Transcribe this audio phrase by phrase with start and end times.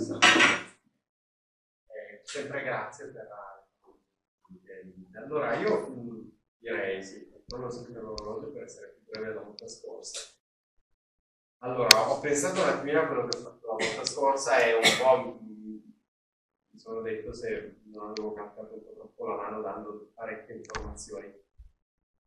[0.00, 0.18] questa
[1.86, 3.50] eh, sempre grazie per la
[5.22, 9.68] allora io mh, direi sì, non ho sempre l'orologio per essere più breve della volta
[9.68, 10.32] scorsa.
[11.58, 14.80] Allora, ho pensato un attimino a quello che ho fatto la volta scorsa e un
[14.98, 20.56] po' mi sono detto se non avevo calcato un po' troppo la mano dando parecchie
[20.56, 21.26] informazioni.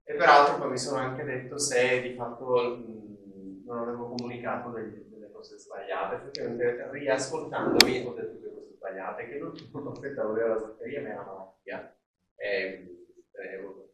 [0.03, 5.12] E peraltro poi mi sono anche detto se di fatto mh, non avevo comunicato degli,
[5.43, 11.01] cose sbagliate, effettivamente riascoltandomi ho detto delle cose sbagliate, che l'ultimo profeta voleva la Zaccaria
[11.01, 11.95] ma era malattia.
[12.35, 12.87] E,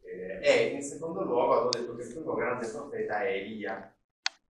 [0.03, 3.93] eh, e in secondo luogo avevo detto che il primo grande profeta è Elia.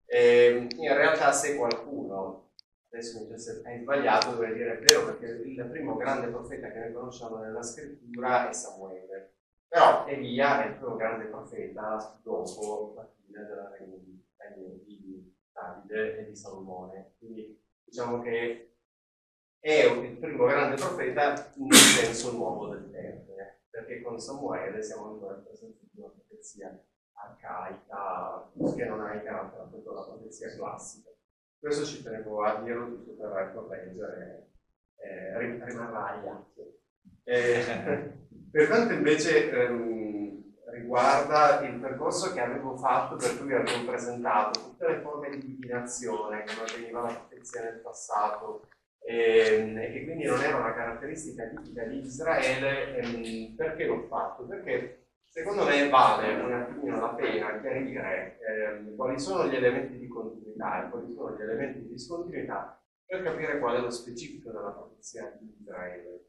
[0.05, 2.47] E in realtà se qualcuno
[2.91, 6.79] adesso mi dice hai sbagliato dovrei dire è vero perché il primo grande profeta che
[6.79, 9.35] noi conosciamo nella scrittura è Samuele
[9.67, 14.19] però Elia è il primo grande profeta dopo la fine della regno di
[15.59, 18.73] Davide e di Salomone quindi diciamo che
[19.59, 25.35] è il primo grande profeta nel senso nuovo del termine perché con Samuele siamo ancora
[25.35, 26.83] in presenza di una profezia
[27.13, 31.09] arcaica che non ha i caratteri appunto la profezia classica.
[31.57, 34.51] Questo ci tenevo a dirlo giusto per correggere,
[34.97, 36.61] eh, rimarrà agli atti.
[37.23, 38.11] Eh,
[38.51, 44.87] per quanto invece ehm, riguarda il percorso che avevo fatto, per cui avevo presentato tutte
[44.87, 48.67] le forme di divinazione che avveniva la profezia nel passato,
[48.99, 54.45] ehm, e che quindi non era una caratteristica tipica di Israele, ehm, perché l'ho fatto?
[54.45, 60.07] Perché secondo me vale un attimino la pena chiarire ehm, quali sono gli elementi di
[60.07, 64.71] continuità e quali sono gli elementi di discontinuità per capire qual è lo specifico della
[64.71, 66.25] profezia di Israele.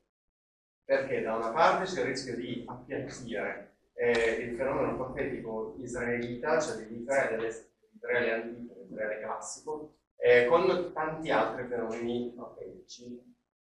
[0.85, 6.87] Perché da una parte c'è il rischio di appiattire eh, il fenomeno profetico israelita, cioè
[6.87, 7.49] di Israele,
[7.95, 13.21] Israele antico, Israele classico, eh, con tanti altri fenomeni profetici.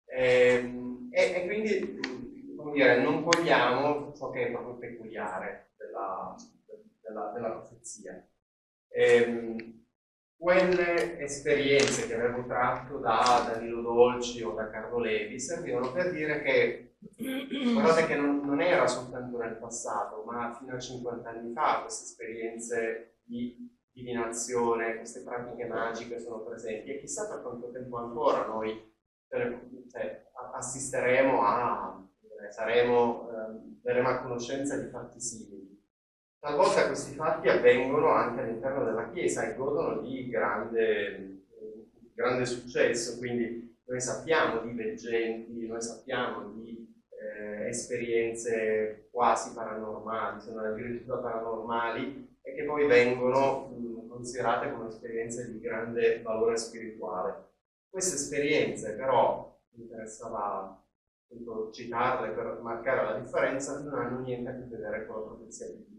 [0.06, 2.00] Eh, e, e, quindi,
[2.56, 6.36] come dire, non cogliamo ciò che è proprio peculiare della,
[7.02, 8.26] della, della profezia.
[8.90, 9.83] Eh,
[10.44, 16.42] quelle esperienze che avevo tratto da Danilo Dolci o da Carlo Levi servivano per dire
[16.42, 16.96] che
[17.72, 22.04] guardate che non, non, era soltanto nel passato, ma fino a 50 anni fa queste
[22.04, 23.56] esperienze di
[23.90, 28.92] divinazione, queste pratiche magiche sono presenti e chissà per quanto tempo ancora noi
[29.30, 32.06] cioè, assisteremo a,
[32.50, 35.63] saremo, eh, verremo a conoscenza di fatti simili.
[36.44, 41.46] Talvolta questi fatti avvengono anche all'interno della Chiesa e godono di grande,
[42.14, 50.52] grande successo, quindi noi sappiamo di veggenti, noi sappiamo di eh, esperienze quasi paranormali, se
[50.52, 57.52] non addirittura paranormali, e che poi vengono mh, considerate come esperienze di grande valore spirituale.
[57.90, 60.78] Queste esperienze però, mi interessava
[61.72, 65.93] citarle per marcare la differenza, non hanno niente a che vedere con la profezia biblica,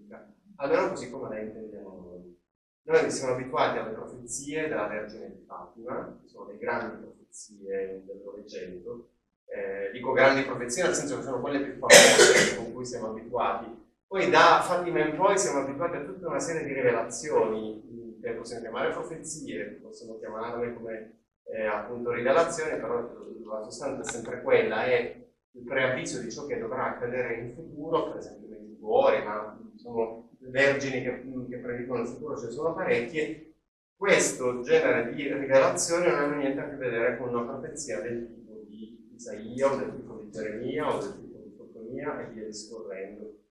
[0.56, 2.42] almeno così come la intendiamo noi.
[2.82, 8.22] Noi siamo abituati alle profezie della Vergine di Fatima, che sono le grandi profezie del
[8.24, 9.10] Novecento,
[9.46, 13.82] eh, dico grandi profezie nel senso che sono quelle più famose con cui siamo abituati
[14.14, 18.62] poi da Fatima in poi siamo abituati a tutta una serie di rivelazioni che possiamo
[18.62, 21.18] chiamare profezie, possiamo chiamarle come
[21.52, 26.60] eh, appunto rivelazioni, però la sostanza è sempre quella, è il preavviso di ciò che
[26.60, 32.08] dovrà accadere in futuro, per esempio nei cuori, ma sono vergini che, che predicono il
[32.08, 33.52] futuro, ce ne sono parecchie.
[33.96, 38.64] Questo genere di rivelazioni non hanno niente a che vedere con una profezia del tipo
[38.66, 43.42] di Isaia o del tipo di Geremia o del tipo di Sofonia e via discorrendo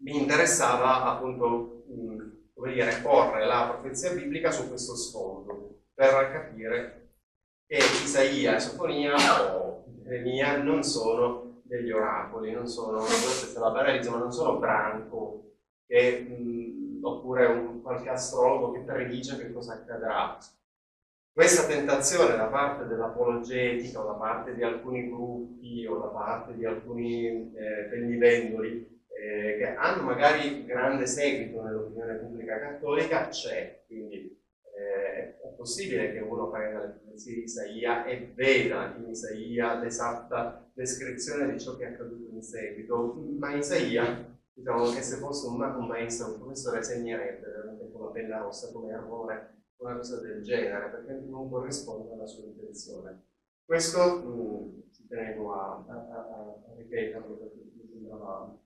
[0.00, 7.08] mi interessava appunto, mh, come dire, porre la profezia biblica su questo sfondo per capire
[7.66, 9.14] che Isaia e Sofonia
[9.56, 15.47] o Geremia non sono degli oracoli, non sono, questa la paralisi, ma non sono branco
[15.88, 20.38] che, mh, oppure un, qualche astrologo che predice che cosa accadrà.
[21.32, 26.64] Questa tentazione da parte dell'apologetica o da parte di alcuni gruppi o da parte di
[26.64, 34.36] alcuni eh, pendivendoli eh, che hanno magari grande seguito nell'opinione pubblica cattolica c'è, quindi
[34.76, 40.70] eh, è possibile che uno prenda le profezie di Isaia e veda in Isaia l'esatta
[40.72, 45.60] descrizione di ciò che è accaduto in seguito, ma Isaia, diciamo che se fosse un,
[45.62, 50.42] un maestro, un professore, segnerebbe veramente con la penna rossa come errore una cosa del
[50.42, 53.26] genere, perché non corrisponde alla sua intenzione.
[53.64, 56.18] Questo mm, ci tenevo a, a, a,
[56.70, 58.58] a ripeterlo perché mi sembrava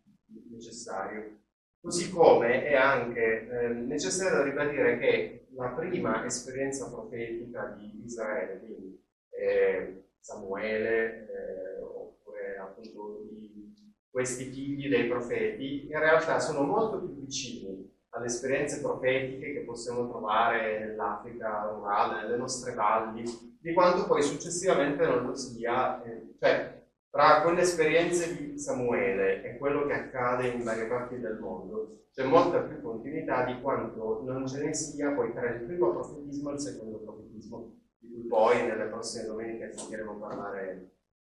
[0.50, 1.40] necessario.
[1.80, 9.04] Così come è anche eh, necessario ribadire che la prima esperienza profetica di Israele, quindi
[9.30, 13.74] eh, Samuele, eh, oppure appunto i,
[14.12, 20.06] questi figli dei profeti, in realtà sono molto più vicini alle esperienze profetiche che possiamo
[20.06, 23.24] trovare nell'Africa rurale, nelle nostre valli,
[23.58, 26.02] di quanto poi successivamente non lo sia.
[26.02, 31.38] Eh, cioè, tra quelle esperienze di Samuele e quello che accade in varie parti del
[31.38, 35.90] mondo c'è molta più continuità di quanto non ce ne sia poi tra il primo
[35.92, 40.90] profetismo e il secondo profetismo, di cui poi nelle prossime domeniche sentiremo parlare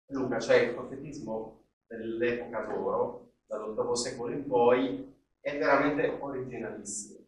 [0.09, 7.21] Luca, cioè il profetismo dell'epoca d'oro, dall'ottavo secolo in poi, è veramente originalissimo.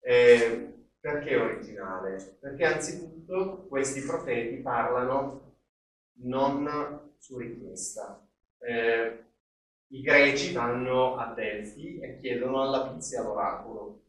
[0.00, 2.38] Eh, perché originale?
[2.40, 5.54] Perché anzitutto questi profeti parlano
[6.22, 8.26] non su richiesta.
[8.58, 9.24] Eh,
[9.88, 14.02] I greci vanno a Delfi e chiedono alla Pizia l'oracolo.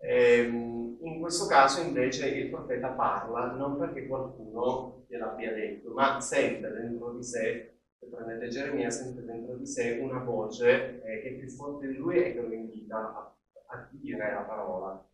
[0.00, 6.70] Eh, in questo caso invece il profeta parla non perché qualcuno gliel'abbia detto, ma sente
[6.70, 7.73] dentro di sé
[8.04, 11.96] se prendete Geremia, sente dentro di sé una voce eh, che è più forte di
[11.96, 13.36] lui e che lo invita a,
[13.66, 15.06] a dire la parola.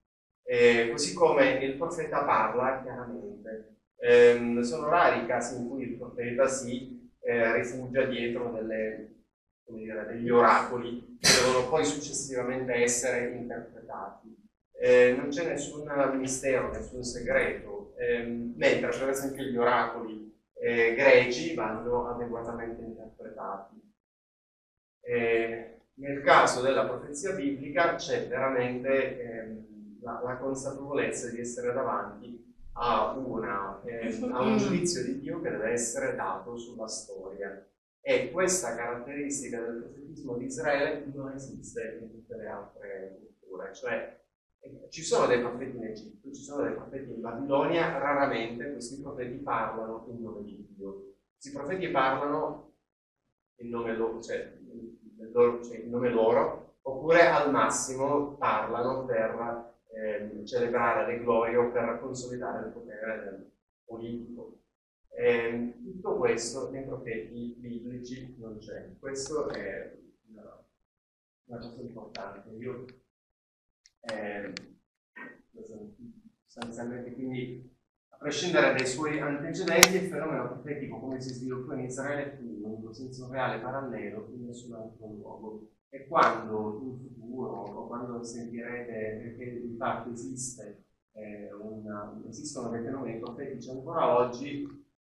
[0.42, 3.76] Eh, così come il profeta parla chiaramente.
[3.96, 9.24] Eh, sono rari i casi in cui il profeta si eh, rifugia dietro delle,
[9.66, 14.36] dire, degli oracoli che devono poi successivamente essere interpretati.
[14.82, 15.84] Eh, non c'è nessun
[16.14, 23.80] mistero, nessun segreto, ehm, mentre per esempio gli oracoli eh, greci vanno adeguatamente interpretati.
[25.00, 32.54] Eh, nel caso della profezia biblica c'è veramente ehm, la, la, consapevolezza di essere davanti
[32.74, 37.66] a, una, ehm, a un giudizio di Dio che deve essere dato sulla storia.
[38.02, 44.20] E questa caratteristica del profetismo di Israele non esiste in tutte le altre culture, cioè
[44.90, 49.36] ci sono dei profeti in Egitto, ci sono dei profeti in Babilonia, raramente questi profeti
[49.36, 51.14] parlano in nome di Dio.
[51.32, 52.74] Questi profeti parlano
[53.56, 54.58] in nome loro, cioè,
[55.32, 61.70] loro, cioè in nome loro oppure al massimo parlano per eh, celebrare le glorie o
[61.70, 63.52] per consolidare il potere
[63.84, 64.58] politico.
[65.08, 68.96] Eh, tutto questo nei profeti biblici non c'è.
[68.98, 69.98] Questo è
[70.30, 70.64] una,
[71.44, 72.48] una cosa importante.
[72.56, 72.84] Io
[74.00, 74.52] eh,
[76.46, 77.70] sostanzialmente quindi
[78.08, 82.64] a prescindere dai suoi antecedenti il fenomeno profetico come si sviluppò in Israele fu in
[82.64, 85.70] un senso reale parallelo in nessun altro luogo.
[85.88, 93.18] E quando in futuro o quando sentirete di fatto esiste eh, una, esistono dei fenomeni
[93.18, 94.66] profetici ancora oggi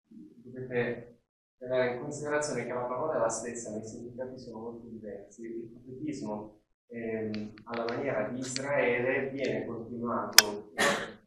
[0.07, 1.21] dovete
[1.57, 5.43] tenere in considerazione che la parola è la stessa ma i significati sono molto diversi.
[5.43, 6.58] Il profetismo
[6.89, 10.71] ehm, alla maniera di Israele viene continuato,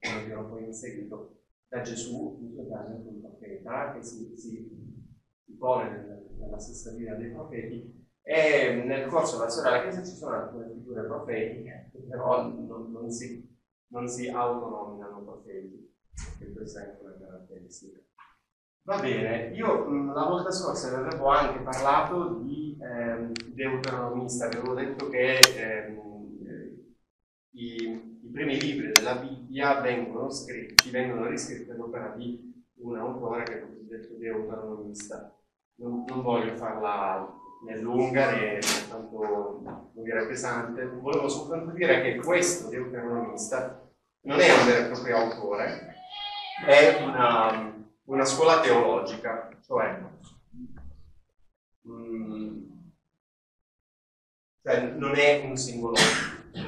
[0.00, 1.38] come dirò poi in seguito,
[1.69, 4.69] da Gesù, in suo caso un profeta, che si, si,
[5.44, 10.14] si pone nel, nella stessa linea dei profeti, e nel corso della della Chiesa ci
[10.14, 13.49] sono alcune figure profetiche, però non, non, si,
[13.88, 15.93] non si autonominano profeti,
[16.41, 18.00] e questa è anche una caratteristica.
[18.84, 25.38] Va bene, io la volta scorsa avevo anche parlato di eh, deuteronomista, avevo detto che
[25.38, 25.96] eh,
[27.52, 33.44] i, i, primi libri della Bibbia vengono scritti, vengono riscritti ad opera di un autore
[33.44, 35.32] che è cosiddetto deuteronomista.
[35.77, 37.32] Non, non voglio farla
[37.65, 38.58] né lunga né
[38.89, 39.62] tanto
[39.93, 43.81] dire, pesante, volevo soltanto dire che questo deuteronomista
[44.22, 45.94] non è un vero e proprio autore,
[46.67, 50.01] è una una scuola teologica, cioè,
[51.89, 52.65] mm,
[54.63, 55.97] cioè non è un singolo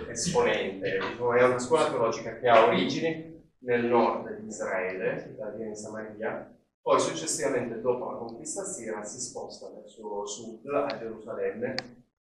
[0.09, 6.55] esponente, è una scuola teologica che ha origini nel nord di Israele, Italia in Samaria,
[6.81, 11.75] poi successivamente dopo la conquista assira si sposta verso sud a Gerusalemme,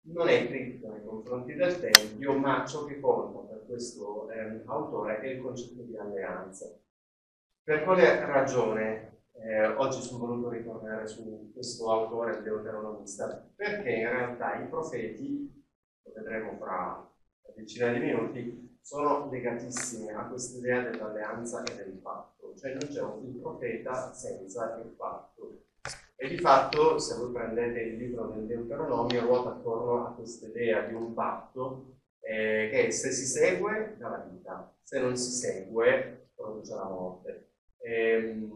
[0.07, 5.21] non è critico nei confronti del Tempio, ma ciò che conta per questo eh, autore
[5.21, 6.79] è il concetto di alleanza.
[7.65, 13.51] Per quale ragione eh, oggi sono voluto ritornare su questo autore, il deuteronomista?
[13.57, 15.65] Perché in realtà i profeti,
[16.03, 21.93] lo vedremo fra una decina di minuti, sono legatissimi a questa idea dell'alleanza e del
[22.03, 25.65] patto, cioè non c'è un profeta senza il patto.
[26.17, 30.83] E di fatto, se voi prendete il libro del Deuteronomio, ruota attorno a questa idea
[30.83, 36.29] di un patto eh, che se si segue dà la vita, se non si segue
[36.35, 37.53] produce la morte.
[37.85, 38.49] Eh,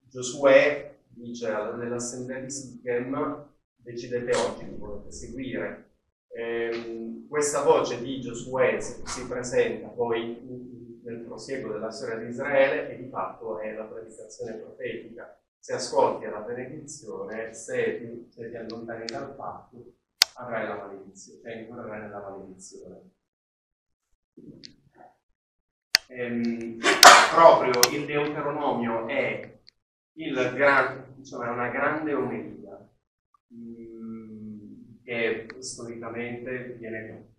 [0.00, 5.92] Giosuè dice nell'assemblea di Sichem decidete oggi chi volete seguire.
[6.28, 13.02] Eh, questa voce di Giosuè si presenta poi nel prosieguo della storia di Israele e
[13.02, 15.38] di fatto è la predicazione profetica.
[15.58, 19.94] se ascolti alla benedizione, se ti, se ti allontani dal patto,
[20.34, 23.12] avrai la maledizione, cioè incorrerai nella maledizione.
[26.08, 26.78] Ehm,
[27.32, 29.58] proprio il Deuteronomio è,
[30.16, 32.78] il gran, diciamo, una grande omelia
[33.48, 37.32] mh, che storicamente viene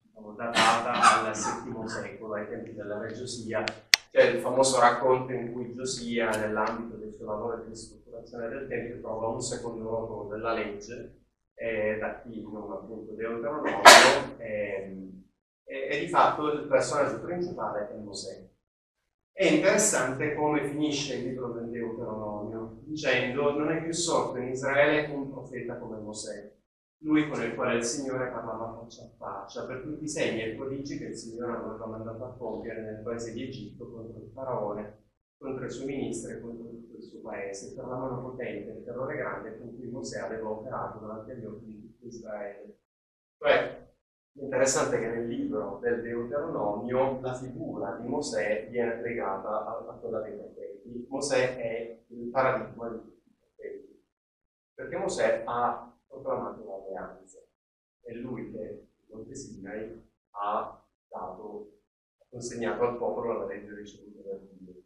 [0.00, 3.64] diciamo, datata al VII secolo, ai tempi della Re Giosia,
[4.10, 9.00] c'è il famoso racconto in cui Giosia, nell'ambito del suo lavoro di ristrutturazione del Tempio,
[9.00, 11.20] trova un secondo rotolo della legge,
[11.54, 13.82] eh, da chi non appunto Deuteronomio,
[14.38, 15.10] eh,
[15.64, 18.50] e, e, di fatto il personaggio principale è Mosè.
[19.32, 25.12] È interessante come finisce il libro del Deuteronomio, dicendo non è più sorto in Israele
[25.12, 26.52] un profeta come Mosè,
[27.02, 30.54] lui con il quale il Signore parlava faccia a faccia, per tutti i segni e
[30.54, 35.00] prodigi che il Signore aveva mandato a compiere nel paese di Egitto contro il faraone,
[35.36, 38.78] contro i suoi ministri e contro tutto il suo paese, per la mano potente e
[38.78, 42.78] il terrore grande con cui Mosè aveva operato davanti agli occhi di tutto Israele.
[43.38, 43.91] Cioè,
[44.34, 50.20] Interessante che nel libro del Deuteronomio la figura di Mosè viene legata a, a quella
[50.20, 51.06] dei profeti.
[51.08, 54.02] Mosè è il paradigma di tutti i profeti,
[54.74, 57.40] perché Mosè ha proclamato l'alleanza.
[58.00, 61.80] È lui che, Monte Sinai, ha dato,
[62.30, 64.82] consegnato al popolo la legge ricevuta da Dio.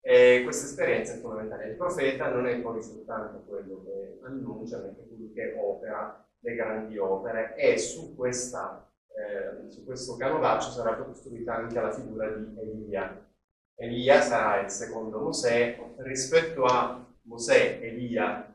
[0.00, 1.68] E questa esperienza è fondamentale.
[1.68, 6.54] Il profeta non è poi soltanto quello che annuncia, ma anche colui che opera le
[6.54, 12.58] grandi opere e su, questa, eh, su questo canovaccio sarà costruita anche la figura di
[12.60, 13.24] Elia.
[13.74, 18.54] Elia sarà il secondo Mosè, rispetto a Mosè, Elia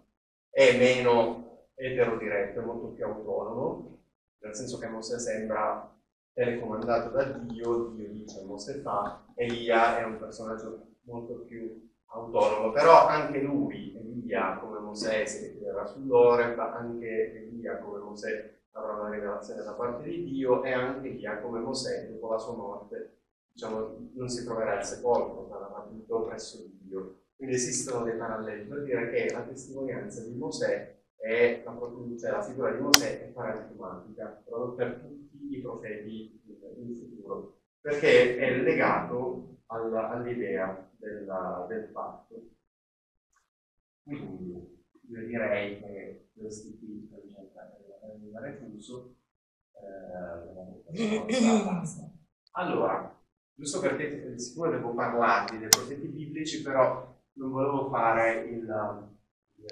[0.50, 4.00] è meno eterodiretto, è molto più autonomo,
[4.40, 5.94] nel senso che Mosè sembra
[6.34, 13.08] telecomandato da Dio, Dio dice, Mosè fa, Elia è un personaggio molto più autonomo, però
[13.08, 19.64] anche lui, Elia, come Mosè, si ritirerà sull'Oreb, anche Elia, come Mosè, avrà una rivelazione
[19.64, 23.18] da parte di Dio, e anche Elia, come Mosè, dopo la sua morte,
[23.52, 27.16] diciamo, non si troverà il sepolcro, sarà tutto presso Dio.
[27.36, 31.78] Quindi esistono dei paralleli per dire che la testimonianza di Mosè è la,
[32.18, 36.42] cioè la figura di Mosè è paradigmatica per tutti i profeti
[36.78, 42.50] in futuro, perché è legato all'idea della, del fatto.
[44.04, 49.16] Quindi io direi che questi qui per il refuso
[49.74, 51.26] eh.
[52.58, 53.16] Allora,
[53.54, 58.64] giusto perché di sicuro devo parlarvi dei progetti biblici, però non volevo fare il,
[59.58, 59.68] il,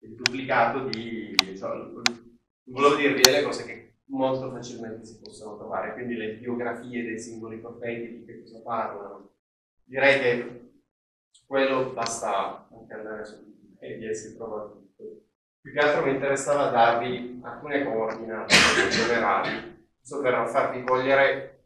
[0.00, 1.34] il duplicato di...
[1.56, 2.02] Cioè, non
[2.64, 7.58] volevo dirvi delle cose che molto facilmente si possono trovare, quindi le biografie dei singoli
[7.58, 9.30] profeti, di che cosa parlano.
[9.84, 10.70] Direi che
[11.30, 15.22] su quello basta anche andare su Wikipedia e si trova tutto.
[15.60, 18.54] Più che altro mi interessava darvi alcune coordinate
[18.90, 21.64] generali, giusto per farvi cogliere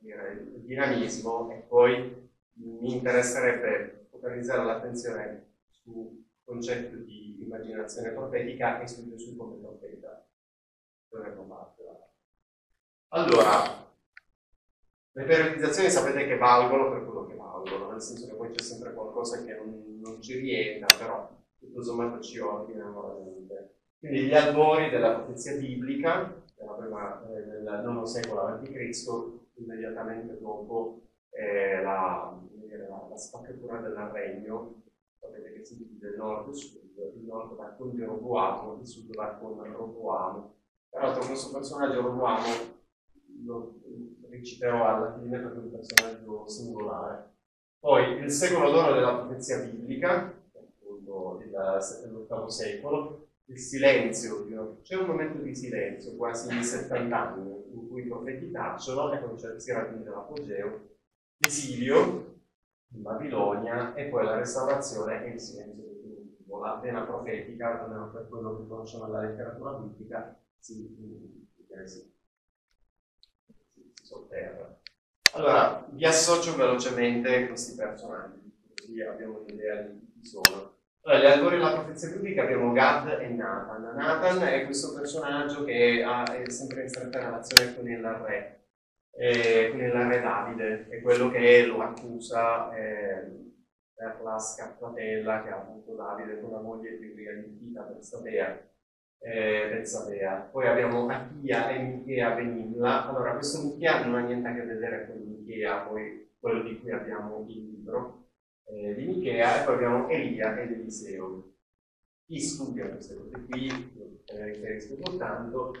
[0.00, 9.08] il dinamismo e poi mi interesserebbe focalizzare l'attenzione sul concetto di immaginazione profetica e su
[9.08, 10.29] Gesù come profeta.
[13.12, 13.88] Allora,
[15.12, 18.94] le periodizzazioni sapete che valgono per quello che valgono, nel senso che poi c'è sempre
[18.94, 23.74] qualcosa che non, non ci rientra, però tutto sommato ci ordinano la mente.
[23.98, 29.04] Quindi gli albori della profezia biblica, della prima, eh, del IX secolo a.C.,
[29.54, 31.00] immediatamente dopo
[31.30, 32.40] eh, la,
[32.88, 34.82] la, la spaccatura del regno,
[35.18, 39.34] sapete che si divide nord e sud, il nord va con Geroboamo, il sud va
[39.34, 40.54] con Roboamo,
[40.90, 42.48] tra l'altro questo personaggio lo amo,
[43.44, 43.80] lo
[44.28, 47.28] reciterò alla fine perché è un personaggio singolare.
[47.78, 51.42] Poi il secolo d'oro della profezia biblica, appunto
[52.10, 54.46] l'ottavo secolo, il silenzio,
[54.82, 59.38] c'è un momento di silenzio, quasi 70 anni, in cui i profeti tacciono e poi
[59.58, 60.88] si raggiunge l'apogeo,
[61.38, 62.38] l'esilio
[62.92, 66.60] in Babilonia e poi la restaurazione e il silenzio definitivo.
[66.60, 72.12] La pena profetica, almeno per quello che conosciamo nella letteratura biblica, si, si, si,
[74.02, 74.78] sotterra.
[75.32, 80.78] Allora, vi associo velocemente questi personaggi, così abbiamo un'idea di chi sono.
[81.02, 83.94] Allora, gli autori della profezia biblica abbiamo Gad e Nathan.
[83.94, 88.66] Nathan è questo personaggio che ha, è sempre in stretta relazione con il re,
[89.12, 93.38] eh, con il re Davide, è quello che lo accusa eh,
[93.94, 98.68] per la scappatella che ha avuto Davide con la moglie più rigalita per Sabea
[99.20, 100.48] eh, Bezzabea.
[100.50, 103.08] Poi abbiamo Achia e Michea Benilla.
[103.08, 106.90] Allora, questo Michea non ha niente a che vedere con Michea, poi quello di cui
[106.90, 108.26] abbiamo il libro.
[108.70, 111.52] eh, di Michea e poi abbiamo Elia ed Eliseo.
[112.26, 115.72] Chi studia queste cose qui, ne riferisco soltanto,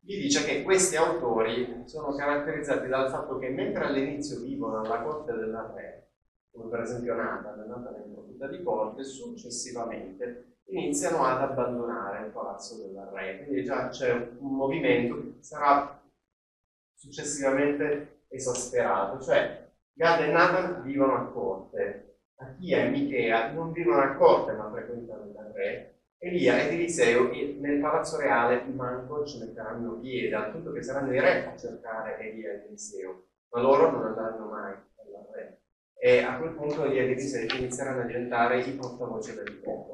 [0.00, 5.32] gli dice che questi autori sono caratterizzati dal fatto che mentre all'inizio vivono alla corte
[5.32, 6.10] del re,
[6.52, 12.76] come per esempio Nathan, Nathan è proprietà di corte, successivamente iniziano ad abbandonare il palazzo
[12.76, 13.44] del re.
[13.44, 16.00] Quindi già c'è un movimento che sarà
[16.94, 24.14] successivamente esasperato, cioè Gad e Nathan vivono a corte, Achia e Michea non vivono a
[24.14, 25.94] corte ma frequentano il re,
[26.24, 27.30] Elia ed Eliseo
[27.60, 32.18] nel palazzo reale manco ci metteranno piede, al punto che saranno i re a cercare
[32.18, 35.60] Elia ed Eliseo, ma loro non andranno mai al re.
[35.96, 39.93] E a quel punto Elia ed Eliseo inizieranno a diventare i portavoce del popolo.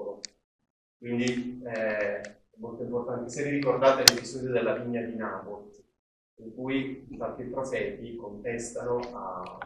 [1.00, 3.30] Quindi eh, è molto importante.
[3.30, 5.82] Se vi ricordate l'episodio della vigna di Nabot,
[6.36, 9.58] in cui infatti i profeti contestano a,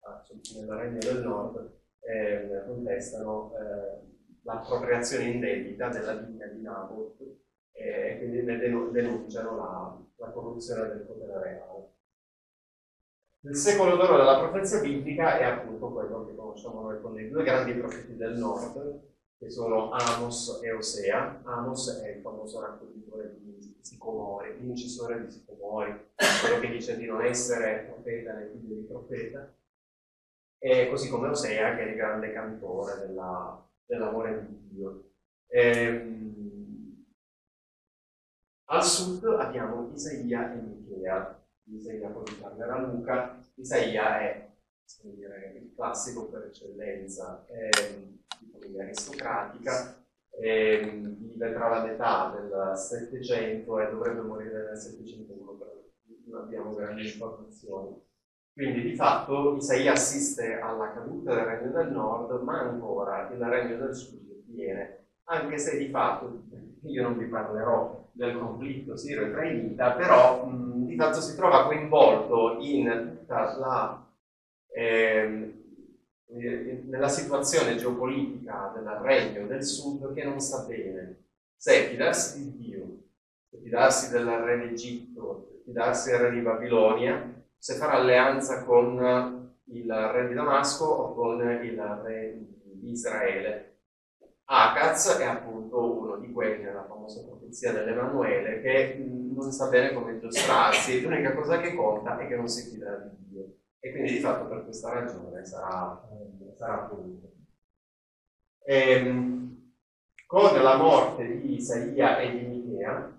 [0.00, 0.24] a,
[0.54, 4.12] nel regno del nord, eh, contestano eh,
[4.42, 7.16] l'appropriazione indebita della vigna di Nabot
[7.72, 11.92] e quindi ne denunciano la, la corruzione del potere reale.
[13.40, 17.42] Il secolo d'oro della profezia biblica è appunto quello che conosciamo noi con i due
[17.42, 19.12] grandi profeti del nord,
[19.44, 21.42] che sono Amos e Osea.
[21.44, 25.94] Amos è il famoso raccoglitore di sicomori, l'incisore di sicomori,
[26.40, 29.54] quello che dice di non essere profeta né figlio di profeta,
[30.58, 35.10] e così come Osea, che è il grande cantore della, dell'amore di Dio.
[35.48, 37.04] Ehm,
[38.70, 41.38] al sud abbiamo Isaia e Michea.
[41.64, 43.42] Isaia poi parlerà Luca.
[43.56, 44.50] Isaia è
[45.02, 48.14] dire, il classico per eccellenza, ehm,
[49.48, 50.04] famiglia aristocratica,
[50.40, 55.70] ehm, vive tra l'età del 700 e dovrebbe morire nel 701, però
[56.26, 58.02] non abbiamo grandi informazioni.
[58.52, 63.76] Quindi di fatto Isaia assiste alla caduta del regno del nord, ma ancora il regno
[63.78, 66.44] del sud viene, anche se di fatto
[66.82, 73.16] io non vi parlerò del conflitto sirio-israelita, però mh, di fatto si trova coinvolto in
[73.18, 74.06] tutta la,
[74.72, 75.63] eh,
[76.34, 81.22] nella situazione geopolitica del regno del sud che non sta bene.
[81.56, 82.98] Se fidarsi di Dio,
[83.48, 89.52] se fidarsi del re d'Egitto, se fidarsi del re di Babilonia, se fare alleanza con
[89.66, 93.70] il re di Damasco o con il re di Israele.
[94.46, 100.18] Acaz è appunto uno di quelli nella famosa profezia dell'Emanuele che non sa bene come
[100.18, 104.18] giostrarsi, l'unica cosa che conta è che non si fida di Dio e quindi di
[104.18, 106.02] fatto per questa ragione sarà,
[106.56, 107.32] sarà punto.
[108.64, 109.72] E, ehm,
[110.26, 113.12] con la morte di Isaia e di Michea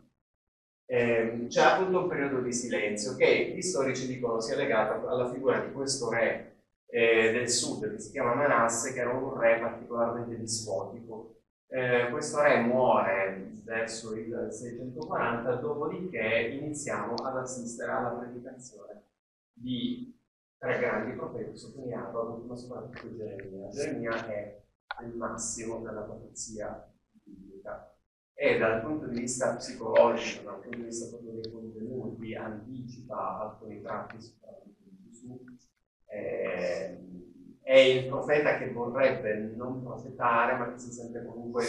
[0.88, 5.60] eh, c'è appunto un periodo di silenzio che gli storici dicono sia legato alla figura
[5.60, 6.56] di questo re
[6.88, 11.42] eh, del sud che si chiama Manasse, che era un re particolarmente dispotico.
[11.68, 19.04] Eh, questo re muore verso il 640, dopodiché iniziamo ad assistere alla predicazione
[19.54, 20.14] di
[20.58, 23.70] tre grandi profeti, sottolineato, ma soprattutto Geremia.
[23.70, 24.64] Geremia è
[25.04, 26.92] il massimo della profezia
[27.24, 27.94] biblica
[28.34, 33.82] e dal punto di vista psicologico, dal punto di vista proprio dei contenuti, anticipa alcuni
[33.82, 35.44] tratti sicuramente di Gesù.
[36.06, 37.00] Eh,
[37.62, 41.64] è il profeta che vorrebbe non profetare, ma che si sente comunque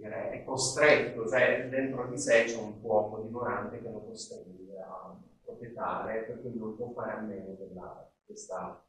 [0.00, 5.16] è costretto, cioè dentro di sé c'è un fuoco dimorante che lo costringe a
[5.54, 7.66] profetare, per cui non può fare a meno di
[8.24, 8.84] questa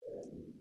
[0.00, 0.54] eh,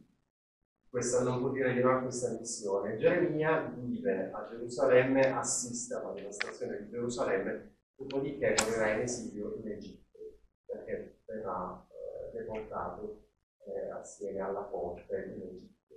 [0.95, 2.95] questa, non può dire di no a questa missione.
[2.95, 10.19] Geremia vive a Gerusalemme, assiste alla devastazione di Gerusalemme, dopodiché morirà in esilio in Egitto,
[10.65, 13.25] perché verrà eh, deportato
[13.65, 15.95] eh, assieme alla corte in Egitto.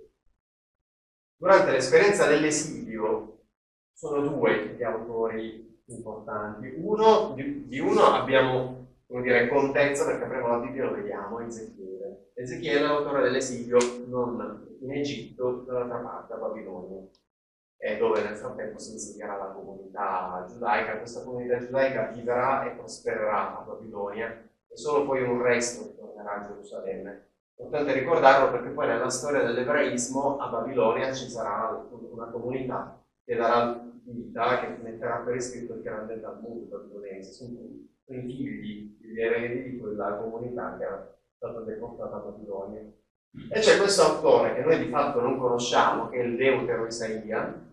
[1.37, 3.45] Durante l'esperienza dell'esilio
[3.93, 6.73] sono due gli autori importanti.
[6.75, 8.78] Uno, di, di uno abbiamo
[9.09, 12.29] come dire, contezza perché apriamo la Bibbia lo vediamo, Ezechiele.
[12.35, 17.01] Ezechiele è l'autore dell'esilio non in Egitto, dall'altra parte a Babilonia,
[17.97, 20.97] dove nel frattempo si insegnerà la comunità giudaica.
[20.99, 26.47] Questa comunità giudaica vivrà e prospererà a Babilonia e solo poi un resto tornerà a
[26.47, 27.27] Gerusalemme.
[27.57, 33.83] Importante ricordarlo perché poi nella storia dell'ebraismo a Babilonia ci sarà una comunità che darà
[34.03, 37.31] vita, che metterà per iscritto il grande Talmud babilonese.
[38.11, 42.81] I figli, gli eredi di quella comunità che era stata deportata a Babilonia.
[43.51, 47.67] E c'è questo autore che noi di fatto non conosciamo, che è il Deutero Isaia,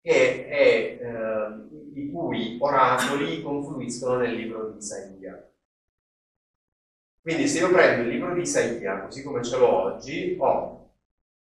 [0.00, 5.50] che è, eh, i cui oracoli confluiscono nel libro di Isaia.
[7.20, 10.90] Quindi se io prendo il libro di Isaia, così come ce l'ho oggi, ho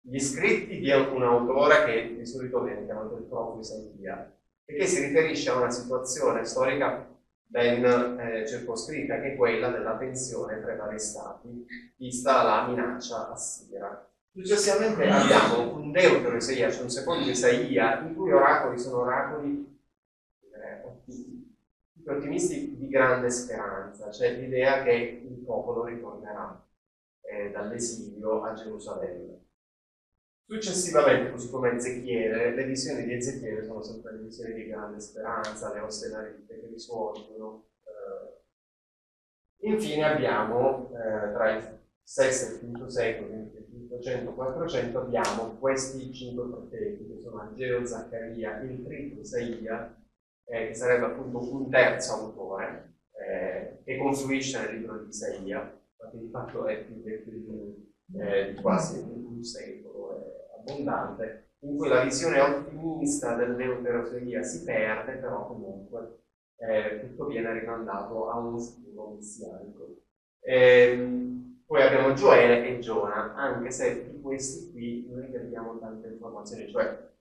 [0.02, 4.30] gli scritti di un autore che di solito viene chiamato il proprio Isaia,
[4.66, 7.12] e che si riferisce a una situazione storica
[7.54, 11.64] ben eh, circoscritta, che è quella della tensione tra i vari stati,
[11.94, 14.10] vista la minaccia assira.
[14.32, 19.78] Successivamente abbiamo un deutero Isaia, cioè un secondo Isaia, in cui oracoli sono oracoli
[20.50, 26.60] eh, ottimisti di grande speranza, cioè l'idea che il popolo ritornerà
[27.20, 29.42] eh, dall'esilio a Gerusalemme.
[30.46, 35.72] Successivamente, così come Ezechiele, le visioni di Ezechiele sono sempre le visioni di grande speranza,
[35.72, 37.68] le osse narite che risorgono.
[37.82, 39.68] Eh.
[39.70, 41.62] Infine abbiamo eh, tra il
[42.04, 47.86] VI e il V secolo, quindi il 500-400, abbiamo questi cinque profeti che sono Ageo,
[47.86, 49.96] Zaccaria, il triplo Isaia,
[50.44, 55.80] eh, che sarebbe appunto un terzo autore, eh, che confluisce nel libro di Isaia,
[56.10, 59.83] che di fatto è più vecchio di, eh, di quasi un secolo,
[60.64, 66.22] abbondante, in cui la visione ottimista dell'euteroseria si perde, però comunque
[66.56, 69.96] eh, tutto viene rimandato a un futuro messianico.
[70.40, 76.68] Ehm, poi abbiamo Gioele e Giona, anche se di questi qui non abbiamo tante informazioni,
[76.68, 77.12] cioè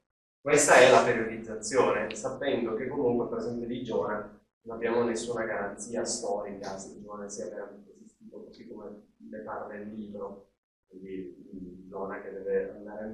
[0.42, 6.04] questa è la periodizzazione, sapendo che comunque per esempio di Giona non abbiamo nessuna garanzia
[6.04, 10.53] storica se Giona sia veramente esistito, così come ne parla il libro,
[11.00, 13.12] quindi Giona che deve andare a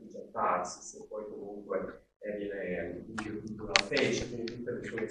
[0.00, 3.04] rigettarsi, se poi comunque viene
[3.54, 5.06] dalla fece, quindi tutte le sue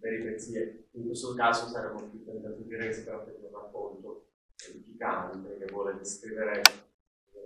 [0.00, 0.88] peripezie.
[0.92, 4.26] In questo caso saremmo più tentati di a un racconto
[4.68, 6.62] edificante che vuole descrivere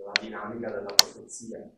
[0.03, 1.69] la dinamica della profezia.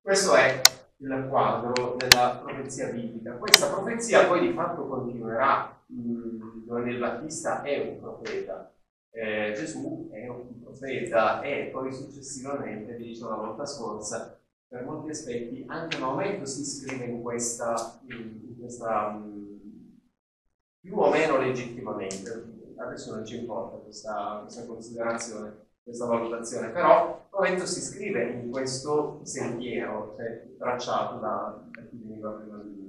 [0.00, 0.60] Questo è
[0.96, 3.36] il quadro della profezia biblica.
[3.36, 5.80] Questa profezia poi di fatto continuerà.
[5.86, 8.71] Giovanni Battista è un profeta,
[9.12, 15.10] eh, Gesù è un profeta e poi successivamente, vi dicevo la volta scorsa, per molti
[15.10, 19.20] aspetti anche Maometto si iscrive in questa, in questa
[20.80, 22.60] più o meno legittimamente.
[22.76, 29.20] Adesso non ci importa questa, questa considerazione questa valutazione, però Pavento si iscrive in questo
[29.24, 32.81] sentiero cioè, tracciato da, da chi veniva prima di lui.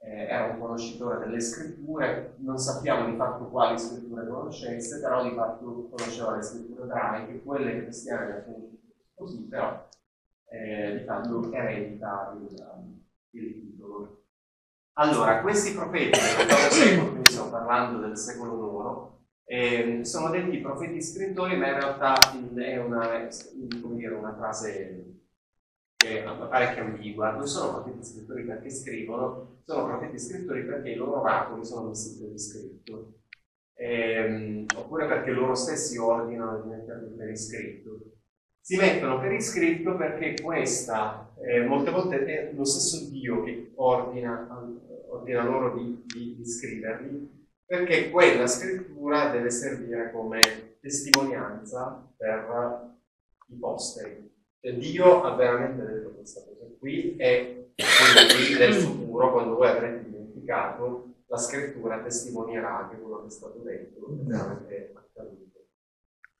[0.00, 5.34] Eh, era un conoscitore delle scritture, non sappiamo di fatto quali scritture conoscesse, però di
[5.34, 8.76] fatto conosceva le scritture ebraiche, quelle cristiane conosceva
[9.14, 9.88] così, però
[10.50, 14.22] eh, di fatto eredita il, il titolo.
[14.94, 16.18] Allora, questi profeti
[17.10, 22.14] quindi stiamo parlando del secolo d'oro, eh, sono detti profeti scrittori, ma in realtà
[22.54, 23.28] è una,
[23.94, 25.04] dire, una frase
[25.98, 27.32] che è parecchio ambigua.
[27.32, 32.18] Non sono profeti scrittori perché scrivono, sono profeti scrittori perché i loro oracoli sono messi
[32.20, 33.14] per iscritto.
[33.74, 38.00] Eh, oppure perché loro stessi ordinano di metterli per iscritto.
[38.60, 44.46] Si mettono per iscritto perché questa, eh, molte volte è lo stesso Dio che ordina,
[45.08, 50.40] ordina loro di, di, di scriverli, perché quella scrittura deve servire come
[50.80, 52.96] testimonianza per
[53.46, 54.36] i posteri.
[54.60, 60.04] Cioè, Dio ha veramente detto questa cosa qui e quindi nel futuro, quando voi avrete
[60.04, 65.66] dimenticato, la scrittura testimonierà che quello che è stato detto è veramente accaduto.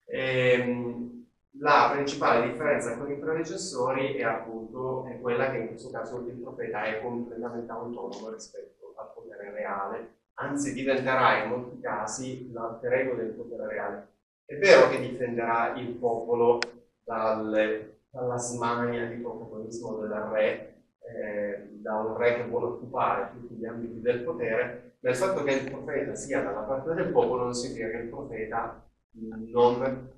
[0.06, 1.26] Ehm,
[1.60, 6.34] la principale differenza con i predecessori è appunto è quella che in questo caso il
[6.34, 13.14] profeta è completamente autonomo rispetto al potere reale anzi diventerà in molti casi l'alter ego
[13.14, 14.08] del potere reale.
[14.44, 16.58] È vero che difenderà il popolo
[17.04, 23.54] dalle, dalla smania di protagonismo del re, eh, da un re che vuole occupare tutti
[23.54, 27.54] gli ambiti del potere, il fatto che il profeta sia dalla parte del popolo non
[27.54, 30.10] significa che il profeta non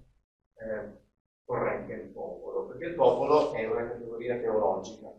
[0.55, 0.99] eh,
[1.45, 5.13] corregga il popolo, perché il popolo è una categoria teologica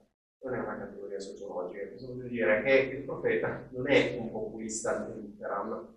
[0.43, 2.63] non è una categoria sociologica, vuol dire?
[2.63, 5.95] Che il profeta non è un populista all'interam,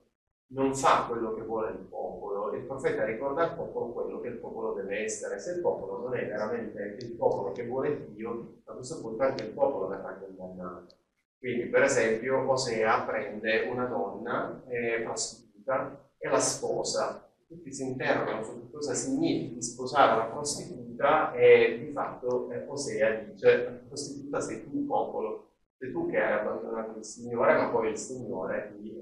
[0.49, 4.37] non fa quello che vuole il popolo, il profeta ricorda al popolo quello che il
[4.37, 8.75] popolo deve essere, se il popolo non è veramente il popolo che vuole Dio, a
[8.75, 10.97] questo punto anche il popolo verrà condannato.
[11.39, 17.29] Quindi, per esempio, Osea prende una donna eh, prostituta e la sposa.
[17.47, 23.85] Tutti si interrogano su cosa significa sposare una prostituta e di fatto eh, Osea dice
[23.87, 28.73] prostituta sei tu popolo, sei tu che hai abbandonato il Signore, ma poi il Signore
[28.73, 28.95] ti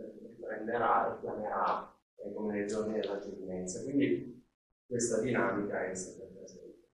[0.42, 3.82] riprenderà e chiamerà eh, come nei giorni della giovinezza.
[3.82, 4.44] Quindi
[4.86, 6.88] questa dinamica è sempre presente.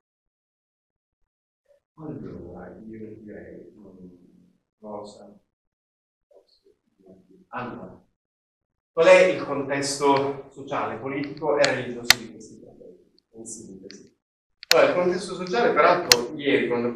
[1.94, 3.72] Allora, io direi,
[4.78, 5.40] so.
[7.50, 8.06] Allora,
[8.92, 12.98] Qual è il contesto sociale, politico e religioso di questi problemi?
[13.34, 14.16] In sintesi.
[14.68, 16.92] Allora, il contesto sociale, peraltro, ieri quando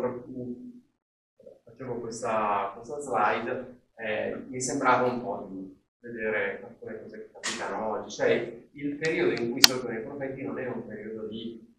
[1.64, 7.86] facevo questa, questa slide, eh, mi sembrava un po' di vedere alcune cose che capitano
[7.90, 8.10] oggi.
[8.10, 11.70] Cioè, il periodo in cui sorgono i profeti non è un periodo di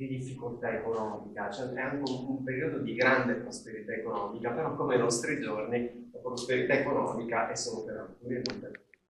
[0.00, 4.94] di difficoltà economica, cioè è anche un, un, periodo di grande prosperità economica, però come
[4.94, 8.42] i nostri giorni la prosperità economica è solo per alcuni.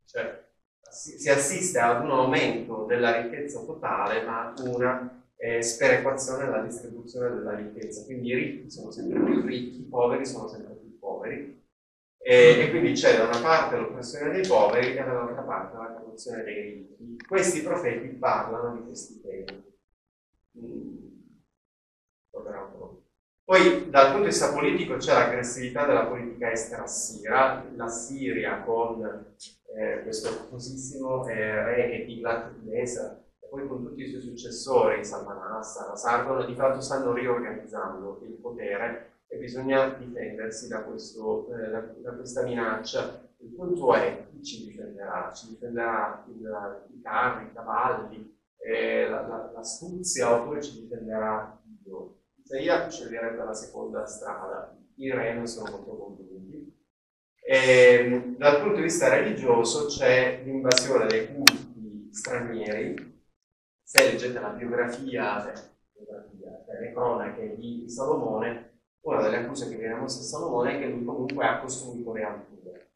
[0.04, 0.44] Cioè,
[0.88, 7.56] si assiste ad un aumento della ricchezza totale, ma una eh, sperequazione nella distribuzione della
[7.56, 8.04] ricchezza.
[8.04, 11.64] Quindi i ricchi sono sempre più ricchi, i poveri sono sempre più poveri.
[12.28, 16.42] E, e quindi c'è da una parte l'oppressione dei poveri e dall'altra parte la corruzione
[16.42, 17.24] dei ricchi.
[17.24, 19.64] Questi profeti parlano di questi temi.
[23.44, 29.04] Poi dal punto di vista politico c'è l'aggressività della politica estera assira, la Siria con
[29.76, 35.52] eh, questo famosissimo eh, re che Tiglat-Pileser e poi con tutti i suoi successori, Salman
[35.52, 41.80] Assad, Sargon, di fatto stanno riorganizzando il potere e bisogna difendersi da, questo, eh, da,
[41.80, 43.24] da questa minaccia.
[43.38, 45.32] Il punto è chi ci difenderà?
[45.32, 52.22] Ci difenderà i carri, i cavalli, eh, la, la, la, stuzia oppure ci difenderà Dio.
[52.42, 56.74] Isaia sceglierebbe la seconda strada, i re non sono molto convinti.
[57.48, 63.14] E, dal punto di vista religioso c'è l'invasione dei culti stranieri.
[63.82, 65.52] Se leggete la biografia, cioè,
[65.92, 68.75] biografia le cronache di Salomone,
[69.10, 72.24] una delle accuse che viene mossa a Salomone è che lui comunque ha costruito le
[72.24, 72.90] alture,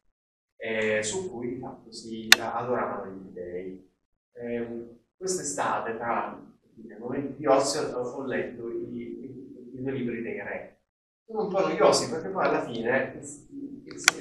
[0.57, 3.89] eh, su cui di fatto si adoravano gli dei.
[4.33, 6.41] Eh, quest'estate, tra
[6.77, 10.79] i momenti di ozio, ho letto i, due libri dei re.
[11.25, 13.21] Sono un po' noiosi perché poi alla fine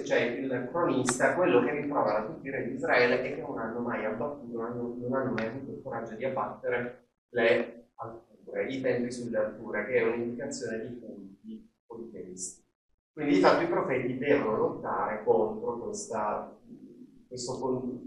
[0.03, 3.79] cioè, il cronista, quello che rimprovera tutti i re di Israele è che non hanno
[3.79, 8.81] mai abbattuto, non hanno, non hanno mai avuto il coraggio di abbattere le alture, i
[8.81, 10.99] templi sulle alture, che è un'indicazione di
[11.99, 12.63] politeisti.
[13.11, 16.57] Quindi di fatto i profeti devono lottare contro questa,
[17.27, 17.99] questo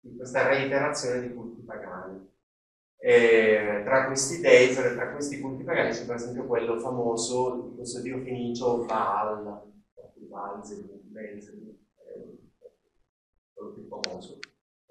[0.00, 2.30] di questa reiterazione di culti pagani.
[2.96, 8.00] E tra questi dei, tra questi culti pagani c'è per esempio quello famoso di questo
[8.00, 9.70] dio fenicio Baal,
[11.12, 11.78] Belzebù,
[13.52, 14.38] quello più famoso,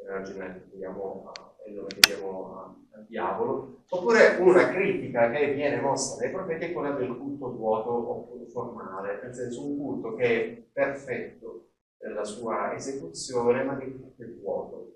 [0.05, 1.31] che chiediamo
[1.63, 6.65] è il nome che diamo al diavolo, oppure una critica che viene mossa dai profeti
[6.65, 12.23] è quella del culto vuoto o formale, nel senso un culto che è perfetto nella
[12.23, 13.85] sua esecuzione, ma che
[14.17, 14.95] è vuoto.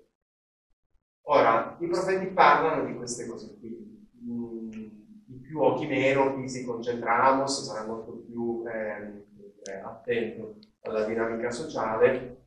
[1.28, 6.48] Ora, i profeti parlano di queste cose qui, mm, chi più o chi meno, chi
[6.48, 12.45] si concentra Amos sarà molto più eh, attento alla dinamica sociale,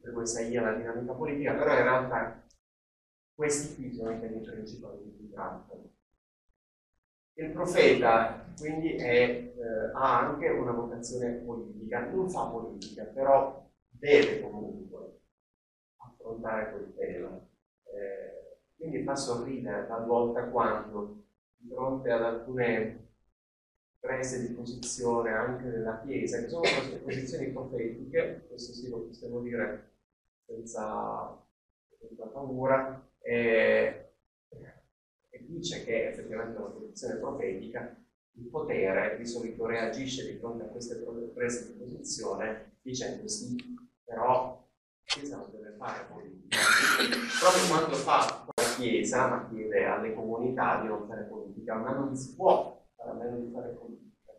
[0.00, 2.46] per cui Isaia alla dinamica politica, però in realtà
[3.34, 5.90] questi qui sono i temi principali di cui trattano.
[7.36, 14.40] Il profeta quindi è, eh, ha anche una vocazione politica, non fa politica, però deve
[14.40, 15.20] comunque
[15.96, 17.44] affrontare quel tema
[17.94, 21.24] eh, quindi fa sorridere talvolta quando
[21.56, 23.03] di fronte ad alcune
[24.04, 29.40] prese di posizione anche della Chiesa, che sono queste posizioni profetiche, questo sì lo possiamo
[29.40, 29.92] dire
[30.44, 31.42] senza,
[31.98, 34.12] senza paura, e,
[35.30, 37.96] e dice che effettivamente una posizione profetica,
[38.32, 40.96] il potere di solito reagisce di fronte a queste
[41.32, 43.56] prese di posizione dicendo sì,
[44.04, 46.58] però la Chiesa non deve fare politica.
[47.40, 52.14] Proprio quando fa la Chiesa, ma chiede alle comunità di non fare politica, ma non
[52.14, 54.32] si può a meno di fare politica.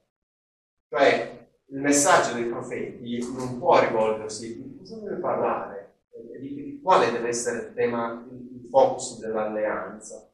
[0.89, 5.95] Cioè, il messaggio dei profeti non può rivolgersi di cosa deve parlare,
[6.39, 10.29] di, di quale deve essere il tema, il focus dell'alleanza.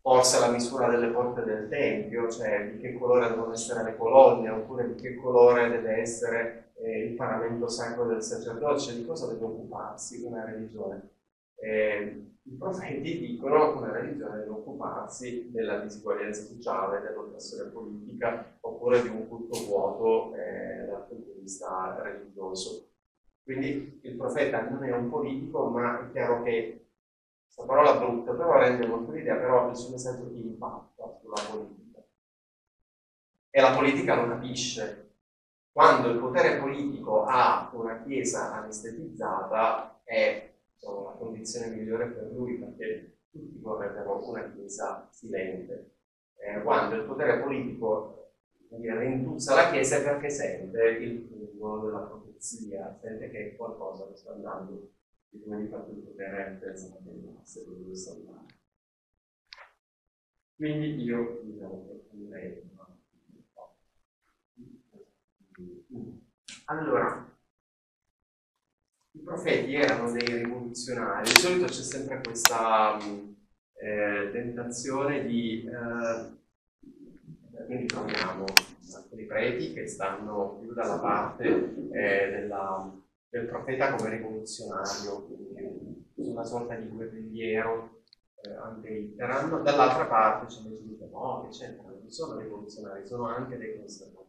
[0.00, 4.48] Forse la misura delle porte del Tempio, cioè di che colore devono essere le colonne,
[4.50, 9.44] oppure di che colore deve essere eh, il paramento sacro del sacerdote, di cosa deve
[9.44, 11.10] occuparsi una religione.
[11.56, 19.08] Eh, I profeti dicono una religione deve occuparsi della disuguaglianza sociale, dell'oppressione politica, oppure di
[19.08, 22.90] un culto vuoto eh, dal punto di vista religioso.
[23.42, 26.86] Quindi il profeta non è un politico, ma è chiaro che
[27.44, 32.04] questa parola brutta però rende molto l'idea, però il suo messaggio impatta sulla politica.
[33.50, 35.14] E la politica lo capisce,
[35.72, 40.54] quando il potere politico ha una chiesa anestetizzata è
[40.86, 45.94] diciamo, la condizione migliore per lui perché tutti vorrebbero una chiesa silente.
[46.36, 48.12] Eh, quando il potere politico
[48.68, 54.90] rintuzza la Chiesa perché sente il fungo della profezia, sente che qualcosa che sta andando
[55.28, 58.44] di come di fatto il potere pensa che se dove sta andando.
[60.56, 62.64] Quindi io diciamo approfondirei
[66.68, 67.35] allora,
[69.16, 76.36] i profeti erano dei rivoluzionari, di solito c'è sempre questa eh, tentazione di eh,
[77.66, 78.44] quindi troviamo
[78.94, 81.46] alcuni preti che stanno più dalla parte
[81.92, 82.92] eh, della,
[83.28, 88.02] del profeta come rivoluzionario, quindi una sorta di guerrigliero
[88.42, 93.56] eh, anche iteran, dall'altra parte c'è invece dice no, che non sono rivoluzionari, sono anche
[93.56, 94.25] dei conservatori.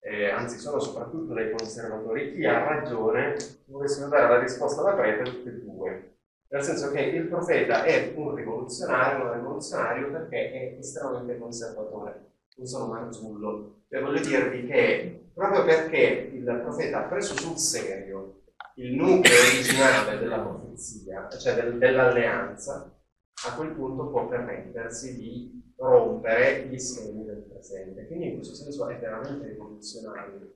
[0.00, 2.32] Eh, anzi, sono soprattutto dei conservatori.
[2.32, 6.12] Chi ha ragione, dovessimo dare la risposta da prete a tutti e due.
[6.50, 12.66] Nel senso che il profeta è un rivoluzionario, un rivoluzionario perché è estremamente conservatore, non
[12.66, 13.82] sono Marzullo.
[13.90, 18.38] Cioè voglio dirvi che proprio perché il profeta ha preso sul serio
[18.78, 22.97] il nucleo originale della profezia, cioè del, dell'alleanza,
[23.46, 28.06] a quel punto può permettersi di rompere gli schemi del presente.
[28.06, 30.54] Quindi in questo senso è veramente rivoluzionario,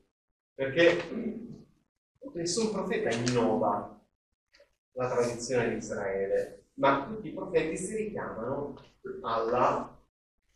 [0.55, 0.99] perché
[2.33, 4.01] nessun profeta innova
[4.93, 8.75] la tradizione di Israele, ma tutti i profeti si richiamano
[9.23, 9.97] alla,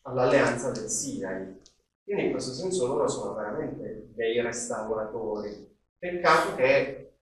[0.02, 1.60] all'alleanza del Sinai.
[2.02, 5.74] Quindi in questo senso loro sono veramente dei restauratori.
[5.98, 7.14] Peccato che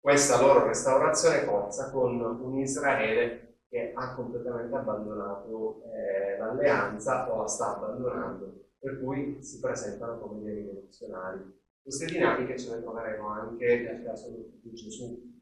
[0.00, 7.46] questa loro restaurazione forza con un Israele che ha completamente abbandonato eh, l'alleanza o la
[7.46, 11.40] sta abbandonando, per cui si presentano come dei rivoluzionari.
[11.80, 15.40] Queste dinamiche ce le troveremo anche nel caso di Gesù,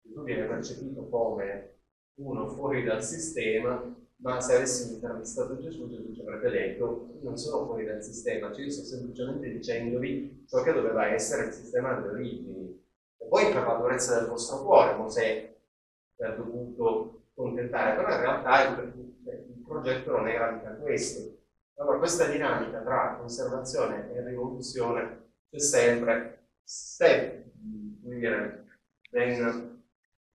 [0.00, 1.78] Gesù viene percepito come
[2.20, 7.66] uno fuori dal sistema, ma se avessimo intervistato Gesù, Gesù ci avrebbe detto non sono
[7.66, 12.12] fuori dal sistema, cioè io sto semplicemente dicendovi ciò che doveva essere il sistema delle
[12.12, 12.80] origini.
[13.18, 15.58] E poi per la durezza del vostro cuore, Mosè
[16.18, 18.92] ha dovuto contentare, però in realtà il,
[19.24, 21.38] il progetto non era mica questo.
[21.74, 27.50] Allora questa dinamica tra conservazione e rivoluzione c'è sempre, se,
[28.00, 28.66] dire,
[29.10, 29.78] ben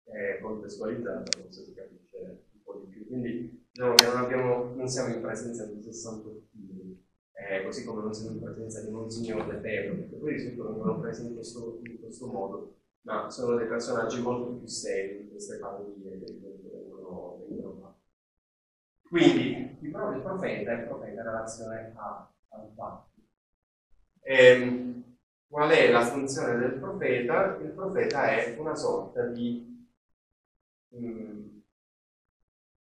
[0.03, 2.17] è contestualizzata, forse si capisce
[2.53, 3.07] un po' di più.
[3.07, 6.97] Quindi diciamo che non, abbiamo, non siamo in presenza di 60 figli,
[7.33, 10.99] eh, così come non siamo in presenza di Monsignor Lefebvre, perché poi di solito vengono
[10.99, 15.57] presi in questo, in questo modo, ma sono dei personaggi molto più seri di queste
[15.57, 17.93] famiglie che vengono, vengono fatte.
[19.07, 23.09] Quindi il profeta è il profeta in relazione a, al fatto.
[24.21, 27.57] Ehm, qual è la funzione del profeta?
[27.57, 29.73] Il profeta è una sorta di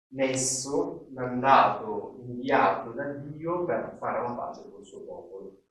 [0.08, 5.62] messo, mandato, inviato da Dio per fare la pace col suo popolo.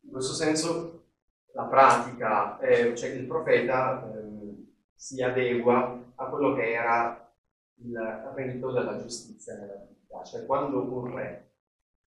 [0.00, 1.04] In questo senso
[1.52, 7.32] la pratica, eh, cioè il profeta eh, si adegua a quello che era
[7.76, 11.52] il rito della giustizia nella vita, cioè quando un re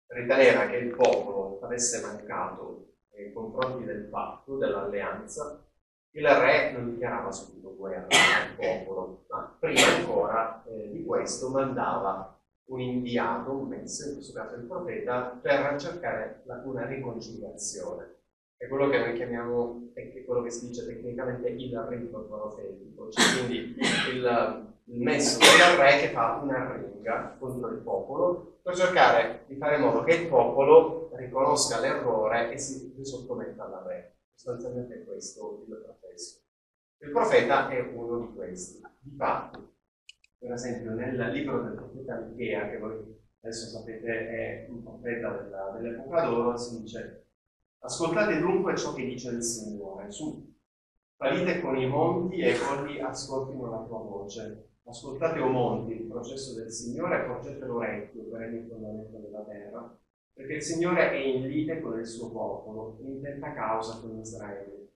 [0.08, 5.65] riteneva che il popolo avesse mancato nei confronti del patto, dell'alleanza,
[6.12, 12.39] il re non dichiarava subito guerra al popolo, ma prima ancora eh, di questo mandava
[12.65, 18.21] un inviato, un messo, in questo caso il profeta, per cercare la, una riconciliazione.
[18.63, 23.45] È quello che noi chiamiamo, è quello che si dice tecnicamente il rito profetico, cioè
[23.45, 23.76] quindi
[24.13, 29.76] il, messo del re che fa una ringa contro il popolo per cercare di fare
[29.76, 34.15] in modo che il popolo riconosca l'errore e si sottometta alla re.
[34.34, 36.39] Sostanzialmente è questo il processo.
[36.99, 38.80] Il profeta è uno di questi.
[38.99, 39.60] Difatti,
[40.38, 45.78] per esempio, nel libro del profeta Michea, che voi adesso sapete è un profeta della,
[45.78, 47.22] dell'epoca d'oro, si dice
[47.83, 50.53] ascoltate dunque ciò che dice il Signore, su,
[51.17, 54.69] salite con i monti e quelli ascoltino la tua voce.
[54.85, 59.97] Ascoltate o monti il processo del Signore porgete l'orecchio per il fondamento della terra
[60.34, 64.93] perché il Signore è in lite con il suo popolo, in intenta causa con Israele.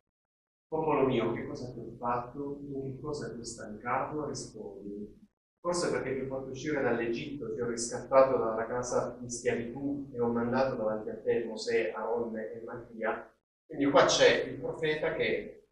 [0.67, 2.59] Popolo mio, che cosa ti ho fatto?
[2.61, 4.27] In che cosa ti ho stancato?
[4.27, 5.26] Rispondi.
[5.67, 10.21] Forse perché ti ho fatto uscire dall'Egitto, ti ho riscattato dalla casa di schiavitù e
[10.21, 13.29] ho mandato davanti a te Mosè, Aronne e Mattia.
[13.65, 15.67] Quindi qua c'è il profeta che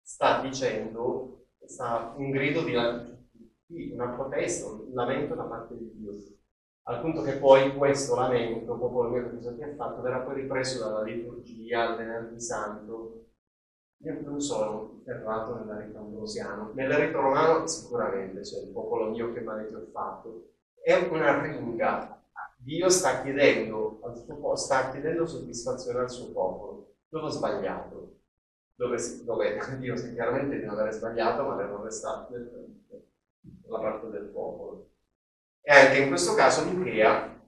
[0.00, 6.12] sta dicendo, sta un grido di una protesta, un lamento da parte di Dio
[6.84, 10.78] al punto che poi questo lamento, popolo mio cosa ti ha fatto, verrà poi ripreso
[10.78, 13.29] dalla liturgia al venerdì santo.
[14.02, 19.32] Io non sono ferrato nella rito ambrosiano, nel rito romano sicuramente c'è il popolo mio
[19.32, 20.52] che male ti ho fatto.
[20.82, 22.20] È una ringa
[22.62, 26.94] Dio sta chiedendo, suo, sta chiedendo soddisfazione al suo popolo.
[27.08, 28.16] Dove ho sbagliato?
[28.74, 34.88] Dove, dove Dio chiaramente di non aver sbagliato, ma l'errore sta nella parte del popolo.
[35.62, 37.38] E anche in questo caso Michea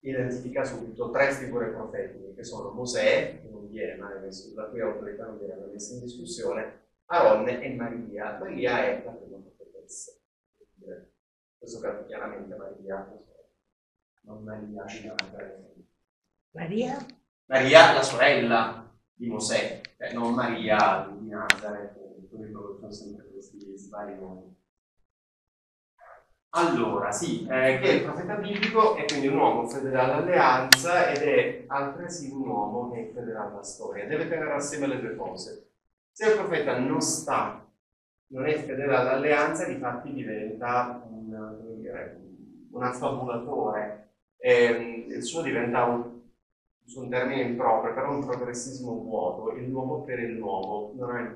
[0.00, 4.80] identifica subito tre figure profetiche, che sono Mosè, che non viene mai messo, la cui
[4.80, 8.36] autorità non viene mai messa in discussione, Aaron e Maria.
[8.38, 10.12] Maria è la prima profetessa.
[10.58, 11.06] In
[11.56, 13.08] questo caso chiaramente Maria,
[14.22, 14.84] non Maria
[16.50, 17.06] Maria?
[17.46, 22.28] Maria, la sorella di Mosè, eh, non Maria di Nazareth, il
[22.78, 24.18] sono sempre questi sbagli.
[26.50, 31.64] Allora, sì, eh, che il profeta biblico è quindi un uomo fedele all'alleanza ed è
[31.66, 34.06] altresì un uomo che è fedele alla storia.
[34.06, 35.72] Deve tenere assieme le due cose.
[36.10, 37.66] Se il profeta non sta,
[38.28, 42.18] non è fedele all'alleanza, di fatti diventa un, dire,
[42.70, 44.12] un affabulatore.
[44.38, 46.20] Eh, il suo diventa un,
[46.94, 50.94] un termine improprio, però un progressismo vuoto, il nuovo per il nuovo.
[50.96, 51.30] Non è,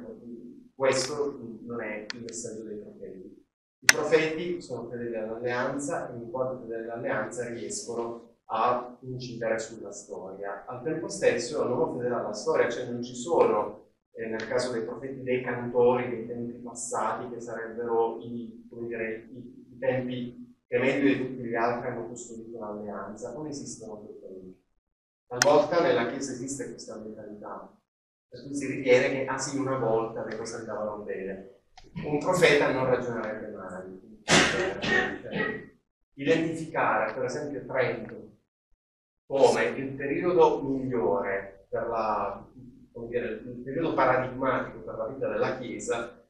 [0.75, 3.41] questo non è il messaggio dei profeti.
[3.83, 10.64] I profeti sono fedeli all'alleanza e in quanto fedeli all'alleanza riescono a incidere sulla storia.
[10.66, 14.70] Al tempo stesso un uomo fedele alla storia, cioè non ci sono, eh, nel caso
[14.70, 20.78] dei profeti, dei cantori dei tempi passati che sarebbero i, dire, i, i tempi che
[20.78, 23.33] meglio di tutti gli altri hanno costruito l'alleanza.
[23.33, 24.62] Non esistono quei tempi.
[25.26, 27.76] Talvolta nella Chiesa esiste questa mentalità,
[28.28, 31.52] per cui si ritiene che, ah sì, una volta le cose andavano bene
[32.05, 34.11] un profeta non ragionerebbe mai.
[36.14, 38.31] Identificare, per esempio, Trento
[39.27, 42.47] come il periodo migliore per la,
[43.09, 46.23] dire, il periodo paradigmatico per la vita della Chiesa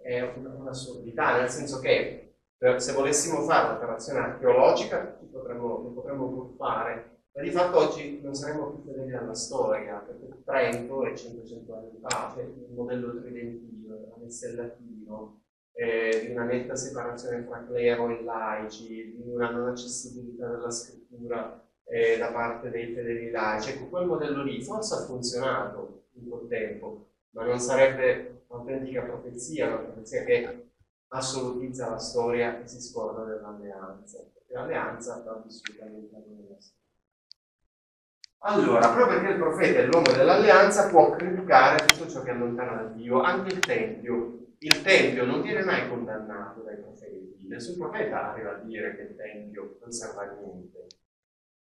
[0.00, 2.36] è un'assurdità, nel senso che
[2.76, 8.70] se volessimo fare un'operazione archeologica potremmo, lo potremmo fare, ma di fatto oggi non saremmo
[8.72, 14.16] più fedeli alla storia, perché Trento è 500 anni fa, cioè il modello tridentino, era
[14.18, 15.40] messo in latino,
[15.72, 21.66] eh, di una netta separazione tra clero e laici, di una non accessibilità della scrittura
[21.84, 23.70] eh, da parte dei fedeli laici.
[23.70, 29.68] Ecco, quel modello lì forse ha funzionato in quel tempo, ma non sarebbe un'autentica profezia,
[29.68, 30.66] una profezia che
[31.08, 36.81] assolutizza la storia e si scorda dell'alleanza, perché l'alleanza va vissuta all'interno della storia.
[38.44, 42.88] Allora, proprio perché il profeta è l'uomo dell'alleanza, può criticare tutto ciò che allontana da
[42.88, 44.38] Dio, anche il Tempio.
[44.58, 49.16] Il Tempio non viene mai condannato dai profeti, nessun profeta arriva a dire che il
[49.16, 50.86] Tempio non serve a niente.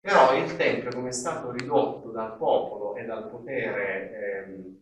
[0.00, 4.80] Però il Tempio, come è stato ridotto dal popolo e dal potere ehm,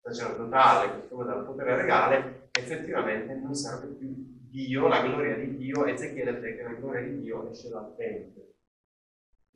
[0.00, 4.08] sacerdotale, come dal potere regale, effettivamente non serve più
[4.50, 8.47] Dio, la gloria di Dio, Ezechiele la gloria di Dio esce dal Tempio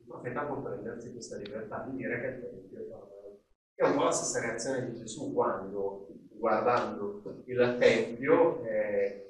[0.03, 3.09] il profeta può prendersi questa libertà di dire che il Tempio
[3.75, 9.27] è un po' la stessa reazione di Gesù quando, guardando il Tempio, eh,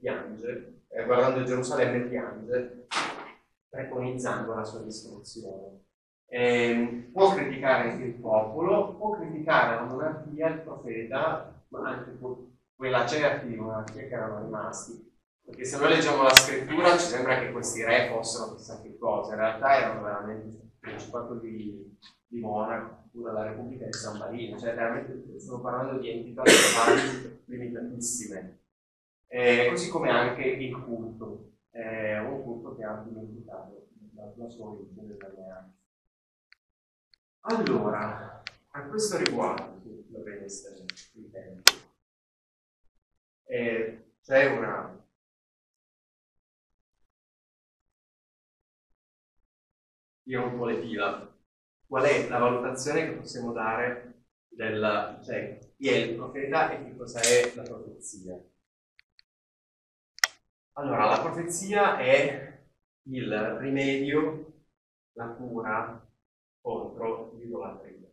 [0.00, 2.86] piange, eh, guardando Gerusalemme piange,
[3.68, 5.82] preconizzando la sua distruzione.
[6.26, 12.18] Eh, può criticare il popolo, può criticare la monarchia, il profeta, ma anche
[12.74, 15.13] quella certi di monarchia che erano rimasti
[15.44, 19.34] perché se noi leggiamo la scrittura ci sembra che questi re fossero chissà che cosa,
[19.34, 24.58] in realtà erano veramente il principato di, di Monaco, oppure la Repubblica di San Marino,
[24.58, 28.60] cioè veramente stiamo parlando di entità globali limitatissime.
[29.26, 33.88] Eh, così come anche il culto, eh, un culto che ha dimenticato
[34.36, 35.72] la, sua origine nell'alleanza.
[37.40, 41.72] Allora, a questo riguardo, dovrebbe essere il tempo,
[43.44, 45.03] eh, c'è una
[50.24, 51.32] io un po' le fila.
[51.86, 56.96] Qual è la valutazione che possiamo dare del, cioè, chi è il profeta e che
[56.96, 58.38] cosa è la profezia?
[60.72, 62.62] Allora, la profezia è
[63.02, 64.52] il rimedio,
[65.12, 66.04] la cura
[66.60, 68.08] contro l'idolatria.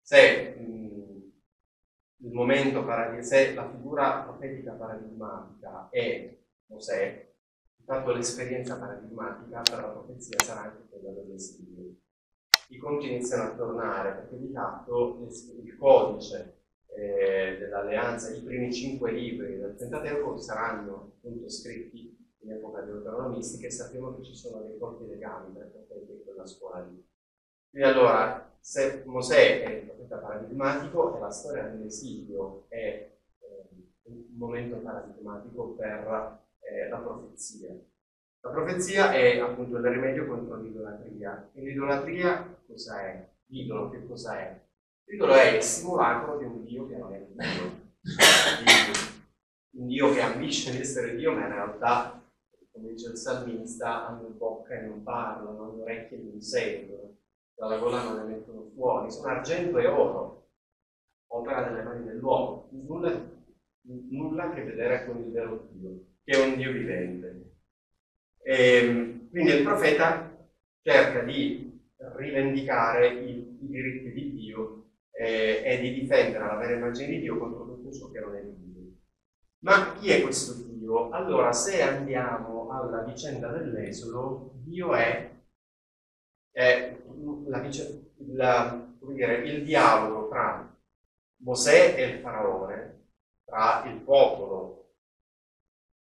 [0.00, 1.32] Se mh,
[2.22, 2.84] il momento
[3.22, 7.32] se la figura profetica paradigmatica è Mosè,
[7.90, 11.96] Tanto l'esperienza paradigmatica per la profezia sarà anche quella dell'esilio.
[12.68, 15.26] I conti iniziano a tornare perché di fatto
[15.64, 16.58] il codice
[16.94, 23.72] eh, dell'alleanza, i primi cinque libri del Pentateuco saranno appunto scritti in epoca deuteronomistica e
[23.72, 27.04] sappiamo che ci sono dei forti legami tra profeti e quella scuola lì.
[27.70, 32.76] Quindi allora, se Mosè è il profeta paradigmatico e la storia dell'esilio è
[33.40, 33.68] eh,
[34.02, 36.38] un momento paradigmatico per
[36.70, 37.76] eh, la profezia.
[38.42, 41.50] La profezia è appunto il rimedio contro l'idolatria.
[41.52, 43.28] E l'idolatria cosa è?
[43.46, 44.60] L'idolo che cosa è?
[45.04, 47.78] L'idolo è il simulacro di un Dio che non è Dio.
[49.72, 52.22] Un Dio che ambisce di essere Dio, ma in realtà,
[52.72, 57.16] come dice il salmista, hanno bocca e non parlano, hanno orecchie e non sentono,
[57.54, 60.48] dalla gola non ne mettono fuori, sono argento e oro,
[61.28, 62.68] opera delle mani dell'uomo.
[62.70, 63.12] Nulla,
[63.82, 67.54] nulla a che vedere con il vero Dio, che è un Dio vivente.
[68.42, 70.30] E, ehm, quindi il profeta
[70.82, 71.70] cerca di
[72.16, 77.38] rivendicare i, i diritti di Dio eh, e di difendere la vera immagine di Dio
[77.38, 78.92] contro tutto ciò che non è Dio.
[79.60, 81.10] Ma chi è questo Dio?
[81.10, 85.30] Allora, se andiamo alla vicenda dell'Esodo, Dio è,
[86.52, 86.96] è
[87.46, 87.58] la,
[88.28, 88.80] la,
[89.12, 90.74] dire, il dialogo tra
[91.42, 93.08] Mosè e il faraone,
[93.44, 94.79] tra il popolo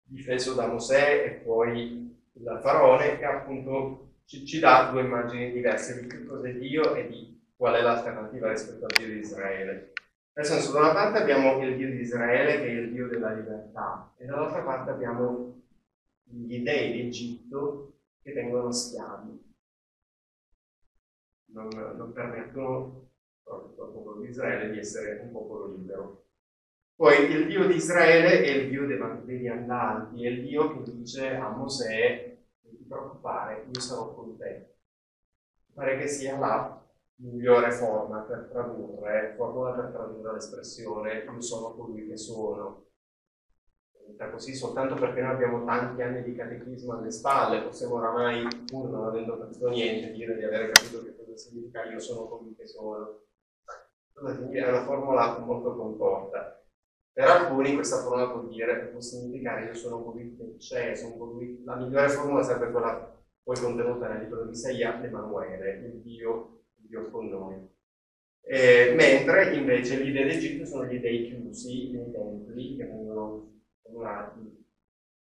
[0.09, 6.01] difeso da Mosè e poi dal faraone, che appunto ci, ci dà due immagini diverse
[6.01, 9.93] di che cos'è Dio e di qual è l'alternativa rispetto al Dio di Israele.
[10.33, 13.33] Nel senso, da una parte abbiamo il Dio di Israele, che è il Dio della
[13.33, 15.61] libertà, e dall'altra parte abbiamo
[16.23, 19.47] gli dei d'Egitto che vengono schiavi.
[21.51, 23.09] Non, non permettono
[23.43, 26.27] proprio al popolo di Israele di essere un popolo libero.
[26.99, 31.33] Poi il Dio di Israele è il Dio dei viandanti, è il Dio che dice
[31.33, 34.75] a Mosè non ti preoccupare, io sarò con te.
[35.73, 36.85] Pare che sia la
[37.21, 42.87] migliore forma per tradurre, formula per tradurre l'espressione io sono colui che sono.
[44.17, 48.89] È così soltanto perché noi abbiamo tanti anni di catechismo alle spalle, possiamo oramai, pur
[48.89, 52.67] non avendo capito niente, dire di aver capito che cosa significa io sono colui che
[52.67, 53.21] sono.
[54.15, 56.58] È una formula molto contorta.
[57.11, 60.03] Per alcuni questa formula può dire, può significare io sono
[60.37, 61.61] che c'è, sono colui...
[61.65, 66.87] La migliore formula sarebbe quella poi contenuta nel libro di Isaia, Emanuele, il Dio, il
[66.87, 67.67] Dio con noi.
[68.41, 73.51] Eh, mentre invece gli dei d'Egitto sono gli dei chiusi nei templi che vengono
[73.87, 74.65] adorati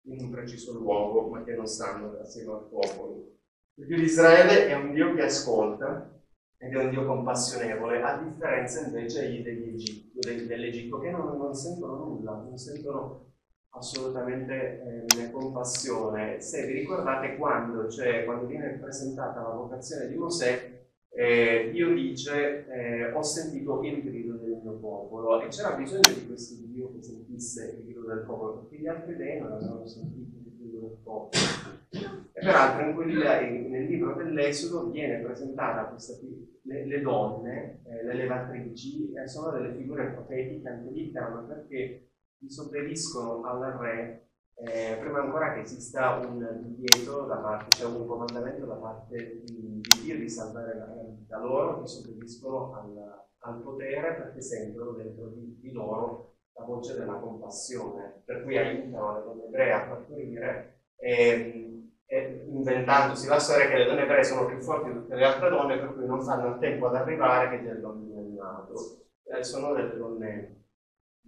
[0.04, 3.38] in un preciso luogo, ma che non stanno assieme al popolo.
[3.76, 6.21] Il Dio di Israele è un Dio che ascolta,
[6.62, 12.34] ed è un Dio compassionevole, a differenza invece degli dell'Egitto che non, non, sentono nulla,
[12.34, 13.32] non sentono
[13.70, 16.40] assolutamente eh, compassione.
[16.40, 22.68] Se vi ricordate quando, cioè, quando viene presentata la vocazione di Mosè, eh, Dio dice
[22.68, 27.02] eh, ho sentito il grido del mio popolo e c'era bisogno di questo Dio che
[27.02, 30.98] sentisse il grido del popolo perché gli altri dei non avevano sentito il grido del
[31.04, 36.14] popolo e peraltro in quel, nel libro dell'Esodo viene presentata questa,
[36.64, 43.74] le, le donne, eh, le levatrici, eh, sono delle figure profetiche lì, perché disobbediscono al
[43.74, 49.42] re eh, prima ancora che esista un divieto da parte, cioè un comandamento da parte
[49.46, 55.28] di, di Dio di salvare la vita loro, disobbediscono al, al potere perché sentono dentro
[55.28, 60.80] di, di, loro la voce della compassione, per cui aiutano le donne ebree a partorire.
[60.96, 61.72] E,
[62.18, 65.78] inventandosi la storia che le donne ebree sono più forti di tutte le altre donne,
[65.78, 68.74] per cui non fanno il tempo ad arrivare che il bambino è nato.
[69.24, 70.66] Eh, sono delle donne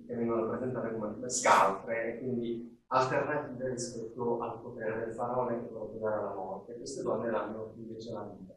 [0.06, 6.16] che vengono presentate come scaltre, quindi alternative rispetto al potere del faraone che può dare
[6.18, 6.76] alla morte.
[6.76, 8.54] Queste donne danno invece la vita.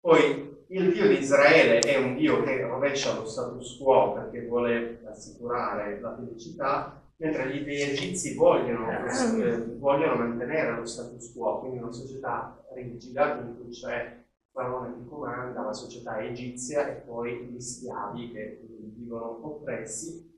[0.00, 5.00] Poi il Dio di Israele è un Dio che rovescia lo status quo perché vuole
[5.06, 11.92] assicurare la felicità, mentre gli egizi vogliono, eh, vogliono, mantenere lo status quo, quindi una
[11.92, 17.60] società rigida in cui c'è il faraone che comanda, la società egizia e poi gli
[17.60, 18.60] schiavi che
[18.94, 20.34] vivono oppressi.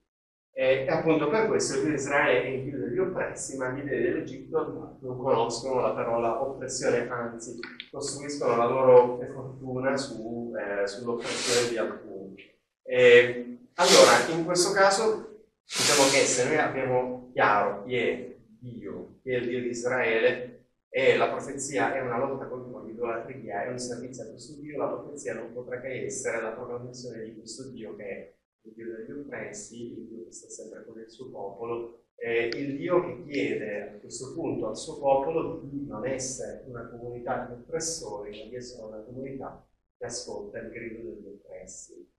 [0.52, 4.98] E, appunto per questo di Israele è il Dio degli oppressi, ma gli dei dell'Egitto
[5.00, 7.60] non conoscono la parola oppressione, anzi
[7.92, 12.34] costruiscono la loro fortuna su, eh, sull'oppressione di alcuni.
[12.82, 15.27] E, allora, in questo caso
[15.70, 20.64] Diciamo che se noi abbiamo chiaro chi è Dio, chi è il Dio di Israele,
[20.88, 24.88] e la profezia è una lotta contro l'idolatria, è un servizio a questo Dio, la
[24.88, 29.10] profezia non potrà che essere la proclamazione di questo Dio che è il Dio degli
[29.10, 33.82] oppressi, il Dio che sta sempre con il suo popolo, eh, il Dio che chiede
[33.82, 38.56] a questo punto al suo popolo di non essere una comunità di oppressori, ma di
[38.56, 42.16] essere una comunità che ascolta il grido degli oppressi.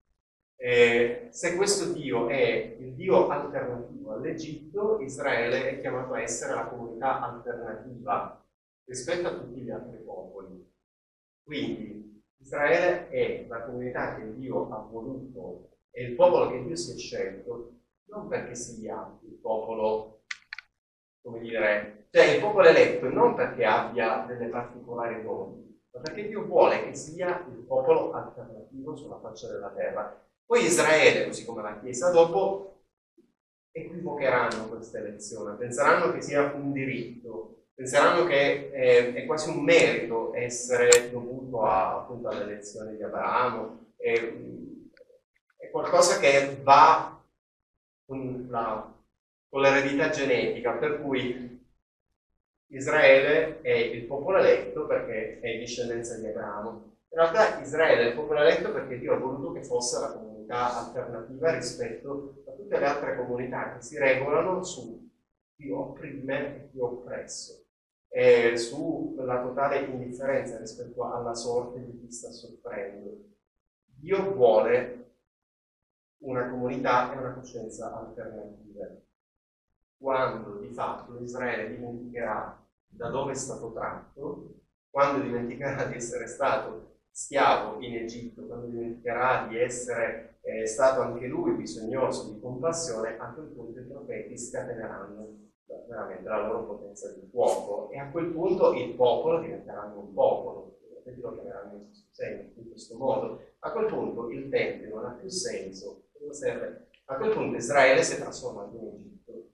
[0.62, 6.66] Eh, se questo Dio è il Dio alternativo all'Egitto, Israele è chiamato a essere la
[6.66, 8.46] comunità alternativa
[8.84, 10.70] rispetto a tutti gli altri popoli.
[11.42, 16.92] Quindi Israele è la comunità che Dio ha voluto, è il popolo che Dio si
[16.92, 17.80] è scelto,
[18.10, 20.24] non perché sia il popolo
[21.22, 26.46] come dire, cioè il popolo eletto non perché abbia delle particolari doni, ma perché Dio
[26.46, 30.28] vuole che sia il popolo alternativo sulla faccia della terra.
[30.50, 32.80] Poi Israele, così come la Chiesa dopo,
[33.70, 40.34] equivocheranno questa elezione, penseranno che sia un diritto, penseranno che è, è quasi un merito
[40.34, 44.34] essere dovuto a, appunto all'elezione di Abramo, è,
[45.56, 47.24] è qualcosa che va
[48.08, 48.92] con, la,
[49.50, 51.64] con l'eredità genetica, per cui
[52.70, 56.98] Israele è il popolo eletto perché è discendenza di Abramo.
[57.12, 60.29] In realtà Israele è il popolo eletto perché Dio ha voluto che fosse la comunità
[60.56, 65.08] alternativa rispetto a tutte le altre comunità che si regolano su
[65.56, 67.66] chi opprime e chi oppresso,
[68.08, 73.26] e sulla totale indifferenza rispetto alla sorte di chi sta soffrendo.
[73.86, 74.96] Dio vuole
[76.20, 78.88] una comunità e una coscienza alternativa.
[79.98, 84.56] Quando di fatto Israele dimenticherà da dove è stato tratto,
[84.90, 91.28] quando dimenticherà di essere stato schiavo in Egitto, quando dimenticherà di essere eh, stato anche
[91.28, 95.38] lui bisognoso di compassione, a quel punto i profeti scateneranno
[95.88, 100.78] veramente la loro potenza di fuoco e a quel punto il popolo diventerà un popolo,
[101.06, 103.42] i lo chiameranno in questo in questo modo.
[103.60, 106.04] A quel punto il Tempio non ha più senso?
[107.06, 109.50] A quel punto Israele si è trasformato in Egitto.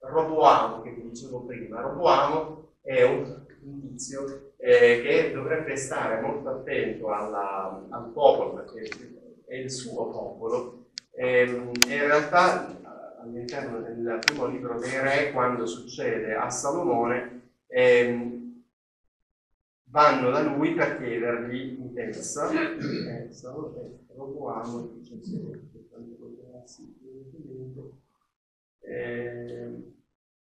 [0.00, 7.08] Roboamo, che vi dicevo prima, Roboamo è un tizio eh, che dovrebbe stare molto attento
[7.08, 8.88] alla, al popolo, perché
[9.48, 12.76] è il suo popolo, e, ehm, e in realtà
[13.20, 18.62] all'interno del primo libro dei re, quando succede a Salomone, ehm,
[19.84, 22.78] vanno da lui per chiedergli in testa, eh,
[28.80, 29.92] eh,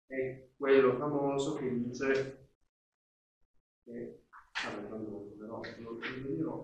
[0.06, 2.48] è quello famoso che dice
[3.84, 4.22] che
[4.64, 6.62] vabbè, non lo però lo, lo dirò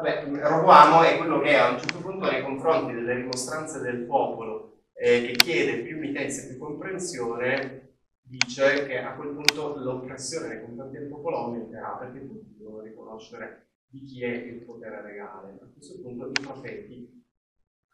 [0.00, 4.84] Vabbè, Roboamo è quello che a un certo punto nei confronti delle rimostranze del popolo
[4.94, 10.64] eh, che chiede più mitenza e più comprensione dice che a quel punto l'oppressione nei
[10.64, 15.58] confronti del popolo aumenterà perché tutti devono riconoscere di chi è il potere regale.
[15.60, 17.22] A questo punto i profeti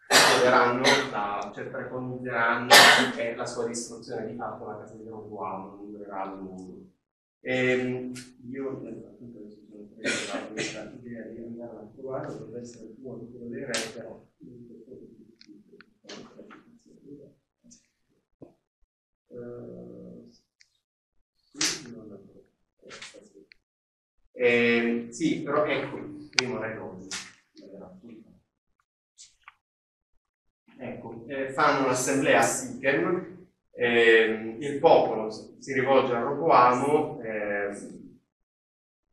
[0.07, 2.69] chiederanno, la, cioè preconizzeranno
[3.17, 6.85] che la sua distruzione di fatto la casa di Roboamo non durerà a lungo.
[7.41, 8.13] Ehm,
[8.49, 9.41] io appunto
[24.33, 25.97] eh, sì, però ecco,
[26.35, 27.09] primo Lodi.
[30.79, 38.05] Ecco, eh, fanno un'assemblea a Sichem, eh, il popolo si rivolge a Roboamo eh,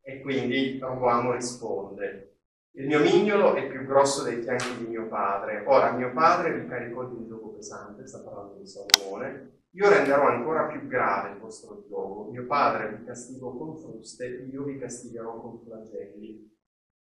[0.06, 2.36] e quindi Roboamo risponde.
[2.72, 5.64] Il mio mignolo è più grosso dei fianchi di mio padre.
[5.66, 10.28] Ora mio padre vi caricò di un gioco pesante, sta parlando di Salomone, io renderò
[10.28, 12.30] ancora più grave il vostro gioco.
[12.30, 16.52] Mio padre vi castigo con fruste, io vi castigherò con flagelli.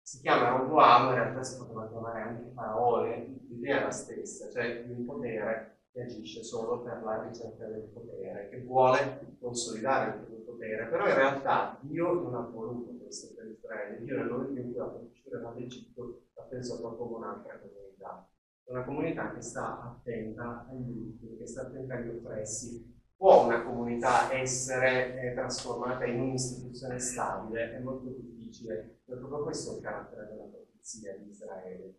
[0.00, 4.84] Si chiama Roboamo, in realtà si poteva chiamare anche Faraone, l'idea è la stessa, cioè
[4.84, 10.14] di un potere che agisce solo per la ricerca del potere, che vuole consolidare il
[10.16, 14.60] proprio potere, però in realtà Dio non ha voluto questo per Israele, Dio nel momento
[14.60, 18.28] in cui ha fatto dall'Egitto l'ha pensato proprio come un'altra comunità
[18.64, 22.92] una comunità che sta attenta agli ultimi, che sta attenta agli oppressi.
[23.16, 27.74] Può una comunità essere eh, trasformata in un'istituzione stabile?
[27.74, 31.98] È molto difficile, è proprio questo il carattere della profezia di Israele.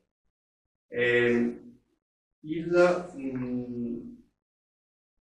[0.87, 1.61] Eh,
[2.39, 4.15] il, mm,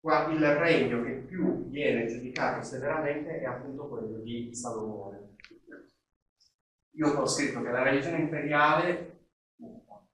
[0.07, 5.35] qua, il regno che più viene giudicato severamente è appunto quello di Salomone.
[6.91, 9.15] Io ho scritto che la religione imperiale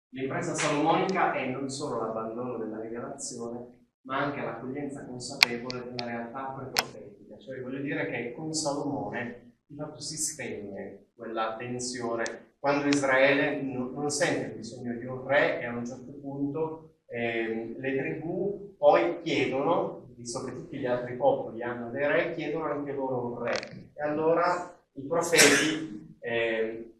[0.10, 7.38] L'impresa salomonica è non solo l'abbandono della rivelazione, ma anche l'accoglienza consapevole della realtà preprofetica.
[7.38, 13.94] Cioè voglio dire che con Salomone di fatto si spegne quella tensione quando Israele non,
[13.94, 18.76] non sente il bisogno di un re e a un certo punto eh, le tribù
[18.78, 23.44] poi chiedono, visto che tutti gli altri popoli hanno dei re, chiedono anche loro un
[23.44, 23.54] re.
[23.94, 26.94] E allora i profeti eh,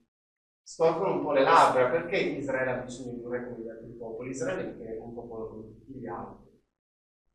[0.64, 3.92] storcono un po' le labbra perché Israele ha bisogno di un re come gli altri
[3.92, 4.30] popoli?
[4.30, 6.46] Israele è un popolo come tutti gli altri.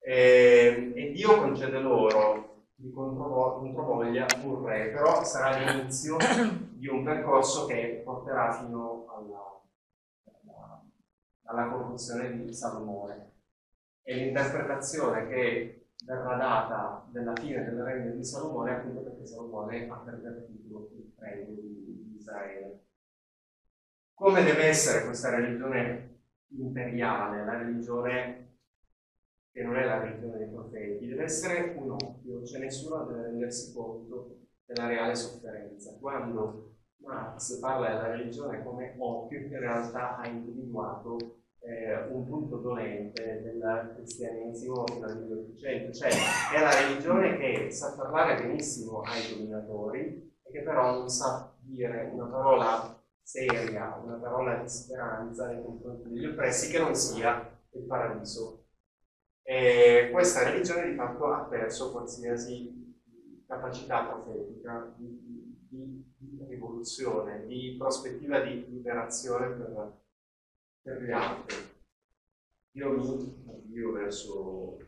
[0.04, 6.16] E, e Dio concede loro di controvoglia un re, però sarà l'inizio
[6.72, 9.51] di un percorso che porterà fino alla,
[11.52, 13.30] alla, corruzione di Salomone.
[14.02, 19.96] E l'interpretazione che verrà data della fine del regno di Salomone appunto perché Salomone ha
[19.96, 22.86] pervertito il regno di Israele.
[24.14, 28.42] Come deve essere questa religione imperiale, la religione
[29.52, 33.72] che non è la religione dei profeti, deve essere un occhio, cioè nessuno deve rendersi
[33.74, 35.96] conto della reale sofferenza.
[36.00, 43.40] Quando Marx parla della religione come occhio, in realtà ha individuato eh, un punto dolente
[43.42, 46.10] del cristianesimo fino al 1800, cioè
[46.54, 52.10] è la religione che sa parlare benissimo ai dominatori e che però non sa dire
[52.12, 57.82] una parola seria, una parola di speranza nei confronti degli oppressi che non sia il
[57.84, 58.64] paradiso.
[59.44, 62.80] E questa religione di fatto ha perso qualsiasi
[63.46, 70.00] capacità profetica di, di, di rivoluzione, di prospettiva di liberazione per,
[70.82, 71.56] per gli altri.
[72.72, 74.78] Io mi avvio verso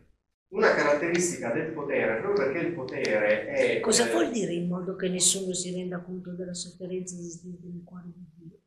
[0.48, 3.80] una caratteristica del potere, proprio perché il potere è...
[3.80, 7.82] Cosa eh, vuol dire in modo che nessuno si renda conto della sofferenza esistente nel
[7.84, 8.58] cuore di Dio?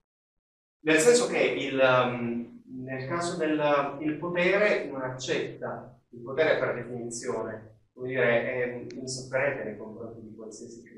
[0.81, 6.75] Nel senso che il, um, nel caso del il potere non accetta, il potere per
[6.75, 10.96] definizione, come dire, è insofferente nei confronti di qualsiasi critica.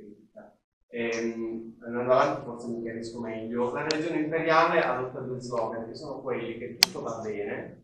[0.92, 6.22] Ehm, andando avanti forse mi chiarisco meglio, la religione imperiale adotta due slogan che sono
[6.22, 7.84] quelli che tutto va bene,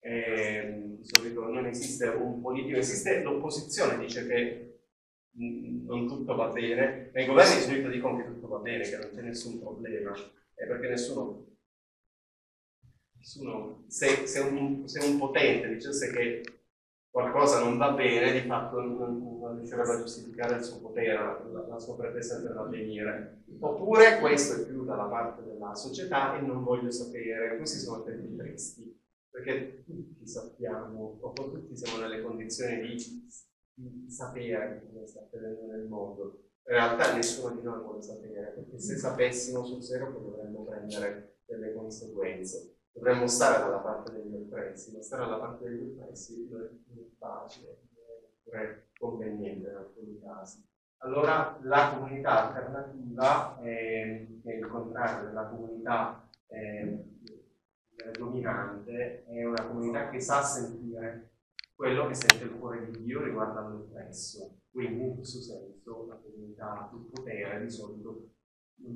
[0.00, 4.68] ehm, solito non esiste un politico, esiste l'opposizione, dice che
[5.36, 9.10] non tutto va bene, nei governi di solito dicono che tutto va bene, che non
[9.12, 10.12] c'è nessun problema,
[10.54, 11.46] è perché nessuno,
[13.16, 16.42] nessuno se, se, un, se un potente dicesse che
[17.14, 21.64] qualcosa non va bene, di fatto non, non riuscirebbe a giustificare il suo potere, la,
[21.68, 23.44] la sua pretesa per l'avvenire.
[23.60, 28.34] Oppure questo è più dalla parte della società e non voglio sapere, questi sono tempi
[28.34, 29.00] tristi,
[29.30, 33.28] perché tutti sappiamo, o tutti siamo nelle condizioni di,
[33.74, 36.42] di sapere cosa sta accadendo nel mondo.
[36.66, 41.72] In realtà nessuno di noi vuole sapere, perché se sapessimo sul serio dovremmo prendere delle
[41.74, 47.16] conseguenze dovremmo stare dalla parte degli oppressi, ma stare dalla parte degli oppressi non è
[47.18, 47.80] facile,
[48.44, 50.64] non è conveniente in alcuni casi.
[50.98, 57.04] Allora la comunità alternativa, eh, che è il contrario della comunità eh,
[58.16, 61.32] dominante, è una comunità che sa sentire
[61.74, 64.60] quello che sente il cuore di Dio riguardo all'oppresso.
[64.70, 68.30] Quindi in questo senso la comunità più potere di solito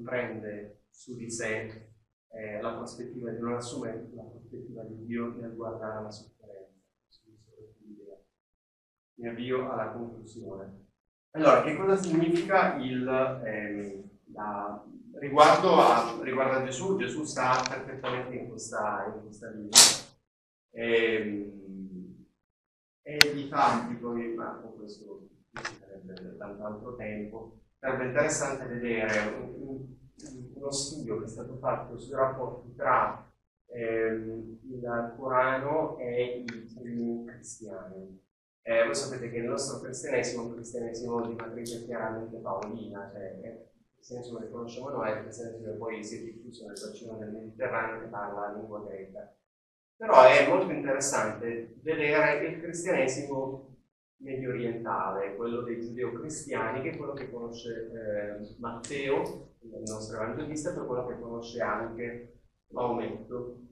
[0.03, 1.91] prende su di sé
[2.31, 6.37] eh, la prospettiva di non assumere la prospettiva di Dio nel guardare la sofferenza.
[9.15, 10.87] Mi avvio alla conclusione.
[11.33, 13.07] Allora, che cosa significa il,
[13.45, 16.97] eh, la, riguardo, a, riguardo, a, Gesù?
[16.97, 19.79] Gesù sta perfettamente in questa, in questa linea.
[20.71, 22.27] E, ehm,
[23.03, 29.35] e di fatti, poi, ma con questo ci sarebbe tanto altro tempo, sarebbe interessante vedere
[29.35, 29.98] un, un
[30.55, 33.31] uno studio che è stato fatto sui rapporti tra
[33.67, 38.27] ehm, il Corano e i cristiani.
[38.63, 43.41] Eh, voi sapete che il nostro cristianesimo è un cristianesimo di matrice chiaramente paolina, cioè
[43.43, 47.17] il cristianesimo che conosciamo noi è il cristianesimo che poi si è diffuso nel bacino
[47.17, 49.35] del Mediterraneo che parla la lingua greca.
[49.97, 53.77] Però è molto interessante vedere il cristianesimo
[54.19, 60.73] medio orientale, quello dei giudeo-cristiani, che è quello che conosce eh, Matteo il nostro evangelista,
[60.73, 63.63] per quello che conosce anche Maometto.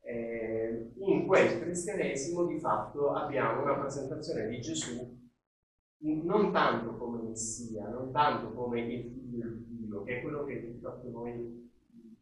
[0.00, 5.22] Eh, in quel cristianesimo di fatto abbiamo una presentazione di Gesù
[6.04, 10.72] non tanto come Messia, non tanto come il figlio di Dio, che è quello che
[10.72, 11.70] di fatto noi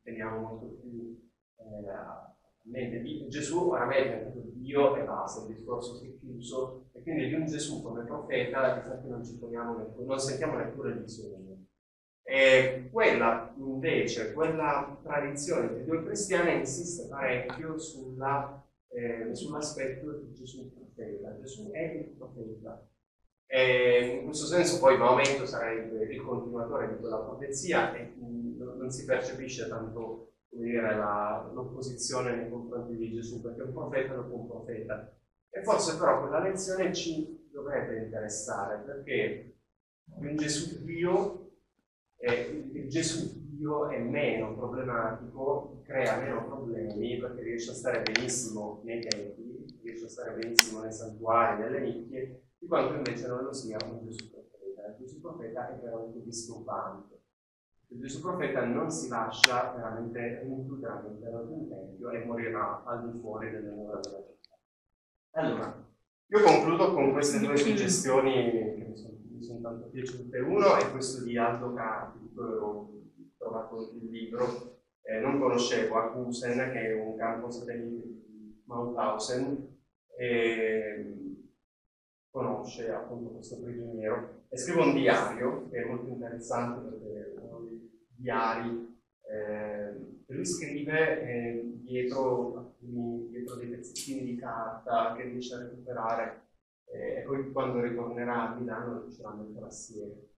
[0.03, 1.21] teniamo molto più
[1.57, 2.33] eh, a
[2.63, 3.29] mente.
[3.29, 7.47] Gesù oramai è Dio e basta, il discorso si è chiuso, e quindi di un
[7.47, 11.52] Gesù come profeta, infatti non ci poniamo neppure, non sentiamo neppure bisogno.
[12.25, 21.37] E quella invece, quella tradizione giudeo-cristiana insiste parecchio sulla, eh, sull'aspetto di Gesù profeta.
[21.41, 22.87] Gesù è il profeta.
[23.47, 29.05] E in questo senso poi Maometto sarebbe il continuatore di quella profezia e non si
[29.05, 35.15] percepisce tanto dire, la, l'opposizione nei confronti di Gesù, perché un profeta dopo un profeta.
[35.51, 39.55] E forse però quella lezione ci dovrebbe interessare, perché
[40.15, 41.42] un Gesù Dio
[42.25, 48.81] eh, il Gesù Dio è meno problematico, crea meno problemi perché riesce a stare benissimo
[48.85, 53.53] nei templi, riesce a stare benissimo nei santuari, nelle nicchie, di quanto invece non lo
[53.53, 54.87] sia un Gesù profeta.
[54.87, 57.21] Il Gesù profeta è veramente disturbante.
[57.89, 63.11] Il Gesù profeta non si lascia veramente rinchiudere all'interno di un tempio e morirà al
[63.11, 64.57] di fuori delle mura della città.
[65.33, 65.91] Allora,
[66.27, 70.39] io concludo con queste due suggestioni che mi sono, sono piaciute.
[70.39, 72.91] Uno è questo di Aldo Carpi, ho
[73.37, 79.71] trovato il libro, eh, non conoscevo Akusen, che è un campo satellite di Mauthausen,
[80.17, 81.17] e
[82.31, 87.61] conosce appunto questo prigioniero e scrive un diario che è molto interessante perché è uno
[87.61, 88.91] dei diari
[89.33, 96.41] eh, lui scrive eh, dietro, dietro, dei pezzettini di carta che riesce a recuperare
[96.93, 100.29] e poi quando ritornerà a Milano riuscirà a mettere assieme.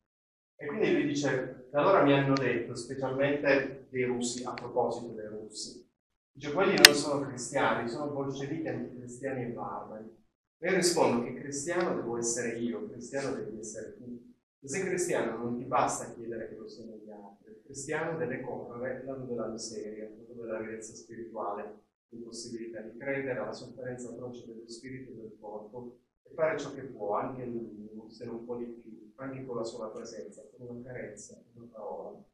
[0.56, 5.84] E quindi lui dice, allora mi hanno detto, specialmente dei russi, a proposito dei russi,
[6.30, 10.22] dice, quelli non sono cristiani, sono bolscevichi, anticristiani e barbari.
[10.58, 14.32] E io rispondo che cristiano devo essere io, cristiano devi essere tu.
[14.62, 19.04] Se cristiano non ti basta chiedere che lo siano gli altri, il cristiano deve correre
[19.04, 25.10] lato della miseria, lato della violenza spirituale, l'impossibilità di credere, alla sofferenza atroce dello spirito
[25.10, 29.12] e del corpo e fare ciò che può, anche il se non può di più,
[29.16, 32.24] anche con la sola presenza, con una carezza, con una parola.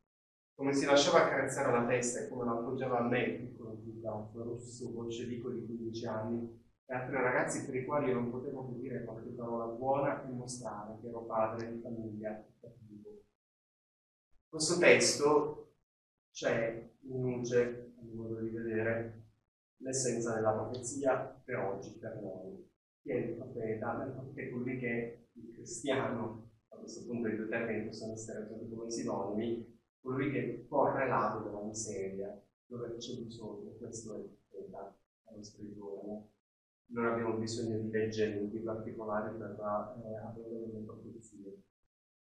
[0.55, 4.91] Come si lasciava accarezzare la testa e come la appoggiava a me, piccolo gigante, rosso
[4.91, 9.31] bolscevico di 15 anni, e altri ragazzi per i quali io non potevo dire qualche
[9.31, 13.23] parola buona e mostrare che ero padre di famiglia cattivo.
[14.49, 15.75] Questo testo
[16.31, 19.23] c'è in luce, a mio modo di vedere,
[19.79, 22.70] l'essenza della profezia per oggi, per noi.
[23.03, 24.33] Chi è il profeta?
[24.35, 28.69] È colui che è il cristiano, a questo punto i due termini possono essere usati
[28.69, 35.37] come sinonimi, colui che corre lato della miseria, dove c'è bisogno, questo è profeta, la
[35.37, 36.29] nostra giovane
[36.93, 41.63] non abbiamo bisogno di leggende particolari per eh, avere delle profezie.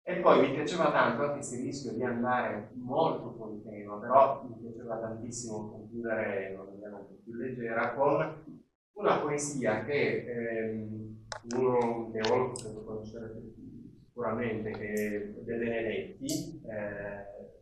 [0.05, 4.57] E poi mi piaceva tanto, anche se rischio di andare molto fuori tema, però mi
[4.61, 8.63] piaceva tantissimo concludere in una più leggera con
[8.95, 11.27] una poesia che ehm,
[11.57, 13.55] uno teologo lo conoscerete
[14.05, 17.61] sicuramente, che è De Benedetti, eh,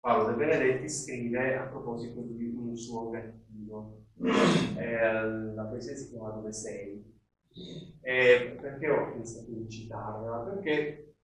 [0.00, 6.30] Paolo De Benedetti scrive a proposito di un suo gattino eh, la poesia si chiama
[6.30, 7.16] Dove sei?
[8.00, 10.38] Eh, perché ho pensato di citarla?
[10.50, 11.14] Perché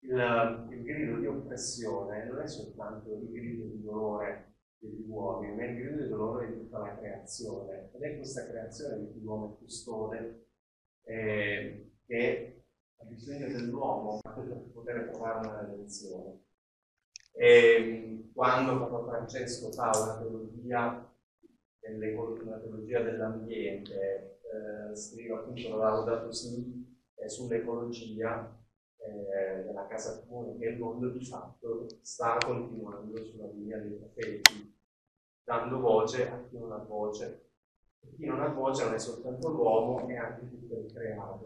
[0.00, 4.49] il, il, grido di oppressione non è soltanto il grido di dolore
[4.80, 7.90] degli uomini, ma è il grido di dolore di tutta la creazione.
[7.92, 10.46] Ed è questa creazione di cui l'uomo è custode
[11.04, 12.64] eh, che
[12.96, 16.44] ha bisogno dell'uomo per poter trovare una redenzione.
[17.32, 21.04] E quando Papa Francesco fa una teologia
[21.82, 26.88] nella teologia dell'ambiente, eh, scrive appunto la Laudato Si
[27.26, 28.59] sull'ecologia
[29.02, 34.76] eh, della casa comune che il mondo di fatto sta continuando sulla linea dei profeti,
[35.42, 37.48] dando voce a chi non ha voce.
[38.00, 41.42] E chi non ha voce non è soltanto l'uomo, è anche tutto il creato,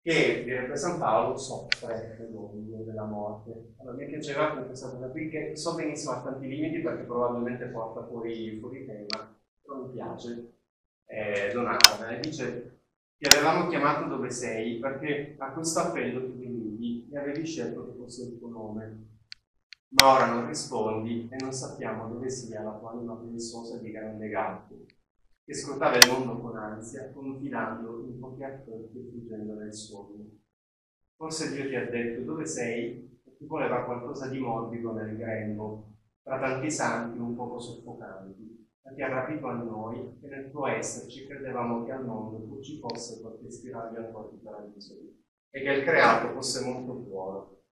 [0.00, 3.74] che, direbbe San Paolo, soffre l'odio della morte.
[3.78, 8.04] Allora, mi piaceva questa cosa qui, che so benissimo ha tanti limiti perché probabilmente porta
[8.06, 10.52] fuori, fuori tema, però mi piace,
[11.06, 12.74] eh, Donata, dice
[13.16, 16.36] ti avevamo chiamato dove sei perché a questo appello tu
[17.14, 19.12] venivi e avevi scelto che fosse il tuo nome.
[19.88, 24.28] Ma ora non rispondi e non sappiamo dove sia la tua anima pensosa di grande
[24.28, 24.86] gatto,
[25.44, 30.24] che scrutava il mondo con ansia, confidando in pochi accordi e fuggendo nel sogno.
[31.16, 35.92] Forse Dio ti ha detto dove sei e ti voleva qualcosa di morbido nel grembo,
[36.22, 38.54] tra tanti santi un poco soffocanti
[38.94, 42.78] ti ha rapito a noi e nel tuo esserci credevamo che al mondo tu ci
[42.78, 44.94] fosse qualche spiraglio ancora di paradiso
[45.54, 47.62] e che il creato fosse molto buono.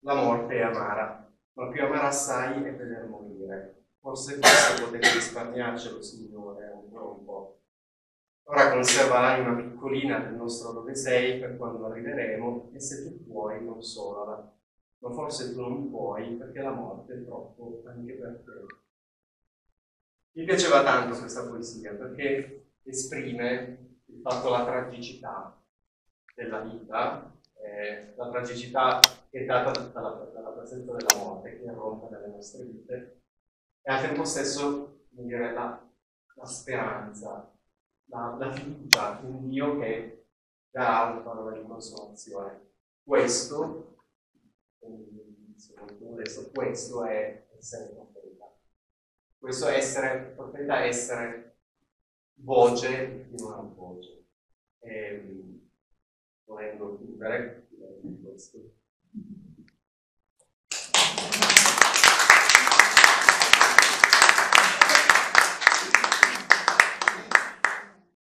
[0.00, 3.86] La morte è amara, ma più amara assai è veder morire.
[4.00, 7.60] Forse questo potete risparmiarcelo, Signore, ancora un po'.
[8.48, 13.64] Ora conserva l'anima piccolina del nostro dove sei per quando arriveremo e se tu puoi
[13.64, 14.54] consolala.
[14.98, 18.74] Ma forse tu non puoi perché la morte è troppo anche per te.
[20.32, 25.58] Mi piaceva tanto questa poesia perché esprime il fatto la tragicità
[26.34, 27.32] della vita,
[27.62, 32.64] eh, la tragicità che è data dalla, dalla, presenza della morte che irrompe nelle nostre
[32.64, 33.22] vite
[33.82, 35.88] e al tempo stesso dire, la,
[36.34, 37.50] la speranza,
[38.06, 40.26] la, la, fiducia in Dio che
[40.70, 42.72] darà una parola di consolazione.
[43.02, 43.96] Questo,
[46.52, 48.14] questo è essere profeta
[49.44, 51.58] questo essere, profeta essere
[52.36, 54.24] voce di ha voce.
[54.78, 55.63] E,
[56.46, 57.58] So I'm working direct
[59.16, 59.43] mm-hmm.